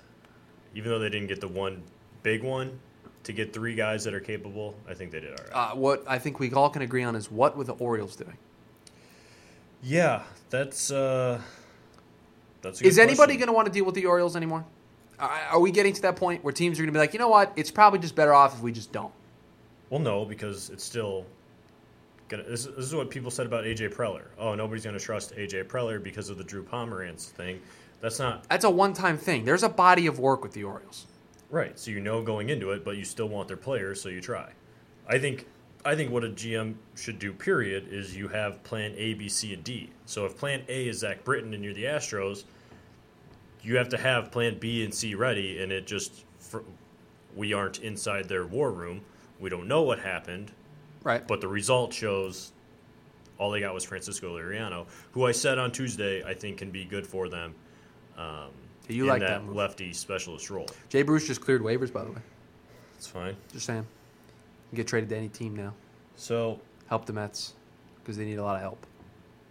even 0.74 0.90
though 0.90 0.98
they 0.98 1.10
didn't 1.10 1.28
get 1.28 1.40
the 1.40 1.48
one 1.48 1.82
big 2.22 2.42
one, 2.42 2.80
to 3.28 3.32
get 3.34 3.52
three 3.52 3.74
guys 3.74 4.04
that 4.04 4.14
are 4.14 4.20
capable. 4.20 4.74
I 4.88 4.94
think 4.94 5.12
they 5.12 5.20
did 5.20 5.38
all 5.38 5.44
right. 5.44 5.72
Uh, 5.72 5.76
what 5.76 6.02
I 6.08 6.18
think 6.18 6.40
we 6.40 6.50
all 6.50 6.70
can 6.70 6.80
agree 6.80 7.02
on 7.02 7.14
is 7.14 7.30
what 7.30 7.58
were 7.58 7.64
the 7.64 7.74
Orioles 7.74 8.16
doing? 8.16 8.38
yeah, 9.82 10.22
that's 10.48 10.90
uh, 10.90 11.38
that's. 12.62 12.80
A 12.80 12.84
good 12.84 12.88
Is 12.88 12.98
anybody 12.98 13.36
going 13.36 13.48
to 13.48 13.52
want 13.52 13.66
to 13.66 13.72
deal 13.72 13.84
with 13.84 13.94
the 13.94 14.06
Orioles 14.06 14.34
anymore? 14.34 14.64
Are 15.18 15.30
are 15.50 15.60
we 15.60 15.70
getting 15.70 15.92
to 15.92 16.02
that 16.02 16.16
point 16.16 16.42
where 16.42 16.52
teams 16.52 16.78
are 16.78 16.82
going 16.82 16.88
to 16.88 16.92
be 16.92 16.98
like, 16.98 17.12
you 17.12 17.18
know 17.18 17.28
what? 17.28 17.52
It's 17.54 17.70
probably 17.70 17.98
just 17.98 18.14
better 18.14 18.32
off 18.32 18.54
if 18.54 18.62
we 18.62 18.72
just 18.72 18.92
don't. 18.92 19.12
Well, 19.90 20.00
no, 20.00 20.24
because 20.24 20.70
it's 20.70 20.84
still. 20.84 21.26
Gonna, 22.28 22.44
this, 22.44 22.64
this 22.64 22.84
is 22.84 22.94
what 22.94 23.10
people 23.10 23.30
said 23.30 23.46
about 23.46 23.64
AJ 23.64 23.94
Preller. 23.94 24.24
Oh, 24.38 24.54
nobody's 24.54 24.84
going 24.84 24.98
to 24.98 25.04
trust 25.04 25.34
AJ 25.36 25.64
Preller 25.64 26.02
because 26.02 26.28
of 26.30 26.36
the 26.38 26.44
Drew 26.44 26.62
Pomeranz 26.62 27.28
thing. 27.28 27.60
That's 28.00 28.18
not 28.18 28.48
That's 28.48 28.64
a 28.64 28.70
one-time 28.70 29.18
thing. 29.18 29.44
There's 29.44 29.62
a 29.62 29.68
body 29.68 30.06
of 30.06 30.18
work 30.18 30.42
with 30.42 30.52
the 30.52 30.64
Orioles. 30.64 31.06
Right. 31.50 31.78
So 31.78 31.90
you 31.90 32.00
know 32.00 32.22
going 32.22 32.48
into 32.50 32.70
it, 32.72 32.84
but 32.84 32.96
you 32.96 33.04
still 33.04 33.28
want 33.28 33.48
their 33.48 33.56
players, 33.56 34.00
so 34.00 34.08
you 34.08 34.20
try. 34.20 34.50
I 35.08 35.18
think. 35.18 35.46
I 35.84 35.94
think 35.94 36.10
what 36.10 36.24
a 36.24 36.28
GM 36.28 36.74
should 36.96 37.20
do, 37.20 37.32
period, 37.32 37.86
is 37.90 38.14
you 38.16 38.26
have 38.28 38.62
plan 38.64 38.92
A, 38.96 39.14
B, 39.14 39.28
C, 39.28 39.54
and 39.54 39.62
D. 39.62 39.90
So 40.06 40.26
if 40.26 40.36
plan 40.36 40.62
A 40.68 40.88
is 40.88 40.98
Zach 40.98 41.22
Britton 41.22 41.54
and 41.54 41.62
you're 41.62 41.72
the 41.72 41.84
Astros, 41.84 42.44
you 43.62 43.76
have 43.76 43.88
to 43.90 43.96
have 43.96 44.32
plan 44.32 44.58
B 44.58 44.84
and 44.84 44.92
C 44.92 45.14
ready, 45.14 45.62
and 45.62 45.70
it 45.70 45.86
just 45.86 46.24
for, 46.40 46.64
we 47.36 47.52
aren't 47.52 47.78
inside 47.78 48.28
their 48.28 48.44
war 48.44 48.72
room. 48.72 49.02
We 49.38 49.50
don't 49.50 49.68
know 49.68 49.82
what 49.82 50.00
happened, 50.00 50.50
Right. 51.04 51.26
but 51.26 51.40
the 51.40 51.48
result 51.48 51.92
shows 51.94 52.50
all 53.38 53.52
they 53.52 53.60
got 53.60 53.72
was 53.72 53.84
Francisco 53.84 54.36
Liriano, 54.36 54.86
who 55.12 55.26
I 55.26 55.32
said 55.32 55.58
on 55.58 55.70
Tuesday 55.70 56.24
I 56.24 56.34
think 56.34 56.58
can 56.58 56.72
be 56.72 56.84
good 56.84 57.06
for 57.06 57.28
them. 57.28 57.54
Um, 58.18 58.50
You 58.88 59.04
in 59.04 59.08
like 59.08 59.20
that, 59.20 59.46
that 59.46 59.54
lefty 59.54 59.92
specialist 59.92 60.50
role. 60.50 60.66
Jay 60.88 61.02
Bruce 61.02 61.26
just 61.26 61.40
cleared 61.40 61.62
waivers, 61.62 61.92
by 61.92 62.04
the 62.04 62.10
way. 62.10 62.20
That's 62.94 63.06
fine. 63.06 63.36
Just 63.52 63.66
saying. 63.66 63.86
You 64.72 64.76
get 64.76 64.86
traded 64.86 65.08
to 65.10 65.16
any 65.16 65.28
team 65.28 65.54
now. 65.54 65.72
So 66.16 66.60
Help 66.88 67.04
the 67.04 67.12
Mets 67.12 67.52
because 68.02 68.16
they 68.16 68.24
need 68.24 68.38
a 68.38 68.42
lot 68.42 68.56
of 68.56 68.62
help. 68.62 68.86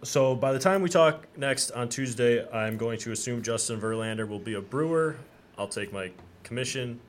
So 0.02 0.34
by 0.34 0.52
the 0.52 0.58
time 0.58 0.82
we 0.82 0.88
talk 0.88 1.26
next 1.36 1.70
on 1.70 1.88
Tuesday, 1.88 2.48
I'm 2.50 2.76
going 2.76 2.98
to 3.00 3.12
assume 3.12 3.42
Justin 3.42 3.80
Verlander 3.80 4.28
will 4.28 4.38
be 4.40 4.54
a 4.54 4.60
Brewer. 4.60 5.16
I'll 5.56 5.68
take 5.68 5.92
my 5.92 6.10
commission. 6.42 7.00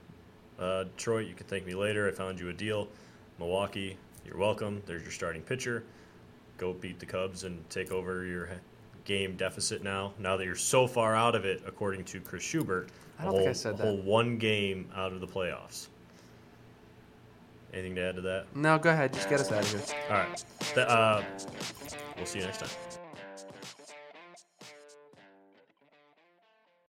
Uh, 0.60 0.84
Detroit, 0.84 1.28
you 1.28 1.34
can 1.34 1.48
thank 1.48 1.66
me 1.66 1.74
later. 1.74 2.08
I 2.08 2.12
found 2.12 2.40
you 2.40 2.50
a 2.50 2.54
deal. 2.54 2.88
Milwaukee, 3.40 3.98
you're 4.26 4.38
welcome. 4.38 4.84
There's 4.86 5.02
your 5.02 5.12
starting 5.12 5.42
pitcher. 5.42 5.84
Go 6.58 6.74
beat 6.74 7.00
the 7.00 7.06
Cubs 7.06 7.44
and 7.44 7.68
take 7.70 7.92
over 7.92 8.26
your 8.26 8.50
game 9.10 9.36
deficit 9.36 9.84
now. 9.84 10.14
Now 10.20 10.38
that 10.38 10.46
you're 10.46 10.56
so 10.56 10.86
far 10.86 11.16
out 11.16 11.34
of 11.34 11.44
it, 11.44 11.64
according 11.66 12.04
to 12.06 12.22
Chris 12.22 12.44
Schubert, 12.44 12.90
I 13.18 13.24
don't 13.26 13.38
think 13.38 13.50
I 13.50 13.54
said 13.54 13.76
that. 13.76 13.84
whole 13.84 13.98
one 13.98 14.38
game 14.38 14.88
out 14.96 15.12
of 15.12 15.20
the 15.20 15.26
playoffs. 15.26 15.88
Anything 17.74 17.96
to 17.96 18.02
add 18.02 18.16
to 18.18 18.22
that? 18.22 18.46
No, 18.56 18.78
go 18.78 18.92
ahead. 18.92 19.12
Just 19.12 19.28
get 19.28 19.40
us 19.40 19.52
out 19.52 19.64
of 19.64 19.72
here. 19.72 19.82
All 20.12 20.18
right. 20.18 20.78
Uh, 20.78 21.24
we'll 22.18 22.26
see 22.28 22.38
you 22.38 22.46
next 22.46 22.60
time. 22.60 22.99